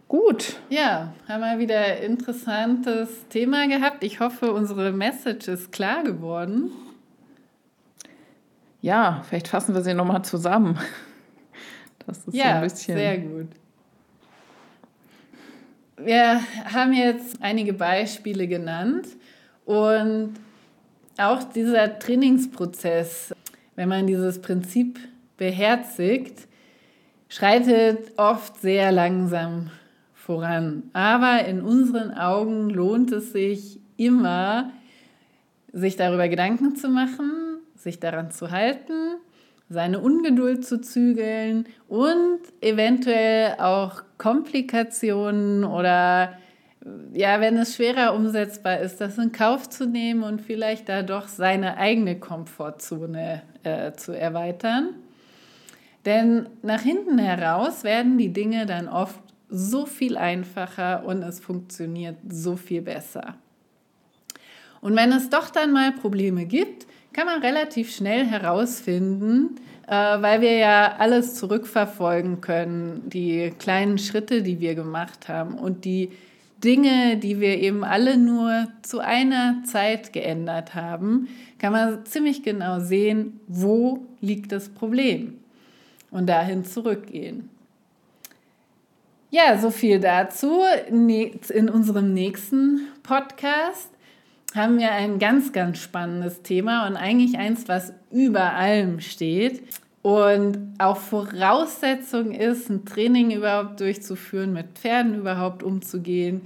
Gut. 0.08 0.56
Ja, 0.68 1.12
haben 1.28 1.40
wir 1.40 1.58
wieder 1.58 1.78
ein 1.78 2.02
interessantes 2.02 3.28
Thema 3.28 3.66
gehabt. 3.66 4.04
Ich 4.04 4.20
hoffe, 4.20 4.52
unsere 4.52 4.92
Message 4.92 5.48
ist 5.48 5.72
klar 5.72 6.04
geworden. 6.04 6.70
Ja, 8.80 9.24
vielleicht 9.28 9.48
fassen 9.48 9.74
wir 9.74 9.82
sie 9.82 9.94
nochmal 9.94 10.24
zusammen. 10.24 10.78
Das 12.06 12.18
ist 12.18 12.34
ja, 12.34 12.44
so 12.44 12.50
ein 12.50 12.62
bisschen. 12.62 12.96
Sehr 12.98 13.18
gut. 13.18 13.48
Wir 15.96 16.40
haben 16.72 16.92
jetzt 16.92 17.42
einige 17.42 17.72
Beispiele 17.72 18.46
genannt 18.46 19.06
und 19.64 20.34
auch 21.16 21.44
dieser 21.44 21.98
Trainingsprozess, 21.98 23.34
wenn 23.74 23.88
man 23.88 24.06
dieses 24.06 24.40
Prinzip 24.42 24.98
beherzigt, 25.36 26.48
schreitet 27.28 28.12
oft 28.16 28.60
sehr 28.60 28.92
langsam 28.92 29.70
voran. 30.14 30.84
Aber 30.92 31.44
in 31.44 31.60
unseren 31.60 32.12
Augen 32.12 32.70
lohnt 32.70 33.12
es 33.12 33.32
sich 33.32 33.80
immer, 33.96 34.70
sich 35.72 35.96
darüber 35.96 36.28
Gedanken 36.28 36.76
zu 36.76 36.88
machen, 36.88 37.58
sich 37.74 38.00
daran 38.00 38.30
zu 38.30 38.50
halten, 38.50 39.16
seine 39.68 39.98
Ungeduld 39.98 40.64
zu 40.64 40.80
zügeln 40.80 41.66
und 41.88 42.40
eventuell 42.60 43.56
auch 43.58 44.02
Komplikationen 44.18 45.64
oder 45.64 46.34
ja, 47.12 47.40
wenn 47.40 47.56
es 47.56 47.76
schwerer 47.76 48.14
umsetzbar 48.14 48.80
ist, 48.80 49.00
das 49.00 49.16
in 49.16 49.32
Kauf 49.32 49.70
zu 49.70 49.86
nehmen 49.86 50.22
und 50.22 50.42
vielleicht 50.42 50.88
da 50.88 51.02
doch 51.02 51.28
seine 51.28 51.78
eigene 51.78 52.18
Komfortzone 52.18 53.42
äh, 53.62 53.92
zu 53.92 54.12
erweitern. 54.12 54.90
Denn 56.04 56.48
nach 56.62 56.82
hinten 56.82 57.18
heraus 57.18 57.84
werden 57.84 58.18
die 58.18 58.32
Dinge 58.32 58.66
dann 58.66 58.88
oft 58.88 59.20
so 59.48 59.86
viel 59.86 60.16
einfacher 60.16 61.04
und 61.06 61.22
es 61.22 61.40
funktioniert 61.40 62.16
so 62.28 62.56
viel 62.56 62.82
besser. 62.82 63.36
Und 64.80 64.96
wenn 64.96 65.12
es 65.12 65.30
doch 65.30 65.48
dann 65.50 65.72
mal 65.72 65.92
Probleme 65.92 66.44
gibt, 66.44 66.86
kann 67.12 67.26
man 67.26 67.40
relativ 67.40 67.94
schnell 67.94 68.26
herausfinden, 68.26 69.56
äh, 69.86 69.92
weil 69.92 70.40
wir 70.40 70.56
ja 70.56 70.96
alles 70.98 71.36
zurückverfolgen 71.36 72.40
können, 72.40 73.08
die 73.08 73.52
kleinen 73.58 73.98
Schritte, 73.98 74.42
die 74.42 74.60
wir 74.60 74.74
gemacht 74.74 75.28
haben 75.28 75.54
und 75.54 75.84
die 75.84 76.10
Dinge, 76.62 77.16
die 77.16 77.40
wir 77.40 77.60
eben 77.60 77.84
alle 77.84 78.18
nur 78.18 78.68
zu 78.82 78.98
einer 78.98 79.62
Zeit 79.64 80.12
geändert 80.12 80.74
haben, 80.74 81.28
kann 81.58 81.72
man 81.72 82.04
ziemlich 82.04 82.42
genau 82.42 82.80
sehen, 82.80 83.40
wo 83.46 84.06
liegt 84.20 84.50
das 84.50 84.68
Problem 84.68 85.38
und 86.14 86.28
dahin 86.28 86.64
zurückgehen. 86.64 87.50
Ja, 89.30 89.58
so 89.58 89.70
viel 89.70 89.98
dazu. 89.98 90.62
In 90.88 91.68
unserem 91.68 92.14
nächsten 92.14 92.86
Podcast 93.02 93.90
haben 94.54 94.78
wir 94.78 94.92
ein 94.92 95.18
ganz, 95.18 95.52
ganz 95.52 95.78
spannendes 95.78 96.42
Thema 96.42 96.86
und 96.86 96.96
eigentlich 96.96 97.36
eins, 97.36 97.66
was 97.66 97.92
über 98.12 98.52
allem 98.52 99.00
steht 99.00 99.62
und 100.02 100.58
auch 100.78 100.98
Voraussetzung 100.98 102.30
ist, 102.30 102.70
ein 102.70 102.84
Training 102.84 103.32
überhaupt 103.32 103.80
durchzuführen, 103.80 104.52
mit 104.52 104.78
Pferden 104.78 105.16
überhaupt 105.16 105.64
umzugehen, 105.64 106.42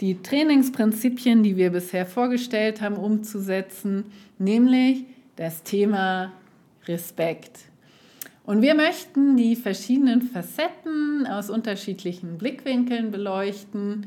die 0.00 0.22
Trainingsprinzipien, 0.22 1.42
die 1.42 1.56
wir 1.56 1.70
bisher 1.70 2.06
vorgestellt 2.06 2.80
haben, 2.80 2.96
umzusetzen, 2.96 4.04
nämlich 4.38 5.06
das 5.34 5.64
Thema 5.64 6.30
Respekt. 6.86 7.67
Und 8.48 8.62
wir 8.62 8.74
möchten 8.74 9.36
die 9.36 9.56
verschiedenen 9.56 10.22
Facetten 10.22 11.26
aus 11.26 11.50
unterschiedlichen 11.50 12.38
Blickwinkeln 12.38 13.10
beleuchten 13.10 14.06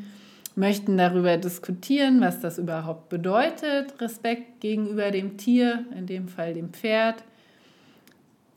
möchten 0.56 0.98
darüber 0.98 1.38
diskutieren, 1.38 2.22
was 2.22 2.40
das 2.40 2.58
überhaupt 2.58 3.10
bedeutet, 3.10 4.02
Respekt 4.02 4.60
gegenüber 4.60 5.12
dem 5.12 5.38
Tier, 5.38 5.86
in 5.96 6.08
dem 6.08 6.28
Fall 6.28 6.56
dem 6.56 6.74
Pferd. 6.74 7.24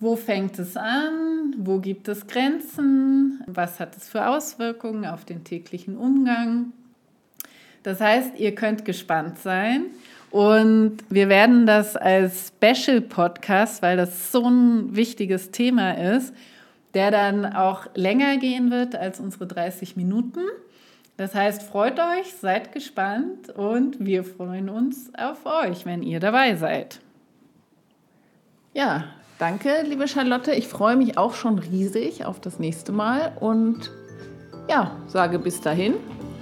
Wo 0.01 0.17
fängt 0.17 0.59
es 0.59 0.75
an? 0.75 1.55
Wo 1.59 1.81
gibt 1.81 2.09
es 2.09 2.27
Grenzen? 2.29 3.43
Was 3.47 3.79
hat 3.79 3.95
es 3.95 4.09
für 4.09 4.27
Auswirkungen 4.27 5.05
auf 5.05 5.27
den 5.27 5.45
täglichen 5.45 5.99
Umgang? 5.99 6.73
Das 7.83 8.01
heißt, 8.01 8.41
ihr 8.41 8.55
könnt 8.55 8.87
gespannt 8.87 9.37
sein. 9.39 9.89
Und 10.35 10.97
wir 11.11 11.29
werden 11.29 11.65
das 11.65 11.95
als 11.95 12.49
Special 12.49 13.01
Podcast, 13.01 13.83
weil 13.83 13.97
das 13.97 14.33
so 14.33 14.49
ein 14.49 14.97
wichtiges 14.97 15.53
Thema 15.53 15.93
ist, 15.93 16.35
der 16.93 17.13
dann 17.13 17.47
auch 17.55 17.87
länger 17.95 18.39
gehen 18.39 18.73
wird 18.73 18.97
als 18.97 19.21
unsere 19.21 19.47
30 19.47 19.95
Minuten. 19.95 20.41
Das 21.17 21.37
heißt, 21.37 21.63
freut 21.63 22.01
euch, 22.01 22.35
seid 22.41 22.73
gespannt 22.73 23.51
und 23.51 24.05
wir 24.05 24.25
freuen 24.25 24.71
uns 24.71 25.13
auf 25.17 25.47
euch, 25.47 25.87
wenn 25.87 26.03
ihr 26.03 26.19
dabei 26.19 26.57
seid. 26.57 26.99
Ja, 28.73 29.05
danke, 29.39 29.83
liebe 29.89 30.09
Charlotte. 30.09 30.51
Ich 30.51 30.67
freue 30.67 30.97
mich 30.97 31.17
auch 31.17 31.35
schon 31.35 31.61
riesig 31.61 32.25
auf 32.25 32.41
das 32.41 32.59
nächste 32.59 32.91
Mal 32.91 33.37
und 33.39 33.93
ja, 34.69 34.97
sage 35.07 35.39
bis 35.39 35.61
dahin. 35.61 35.95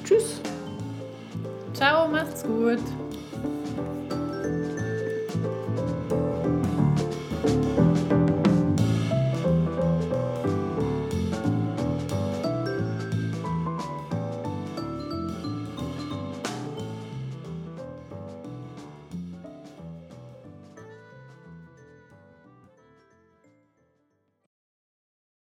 Tschüss. 0.03 0.41
Ciao, 1.75 2.09
macht's 2.09 2.43
gut. 2.43 2.81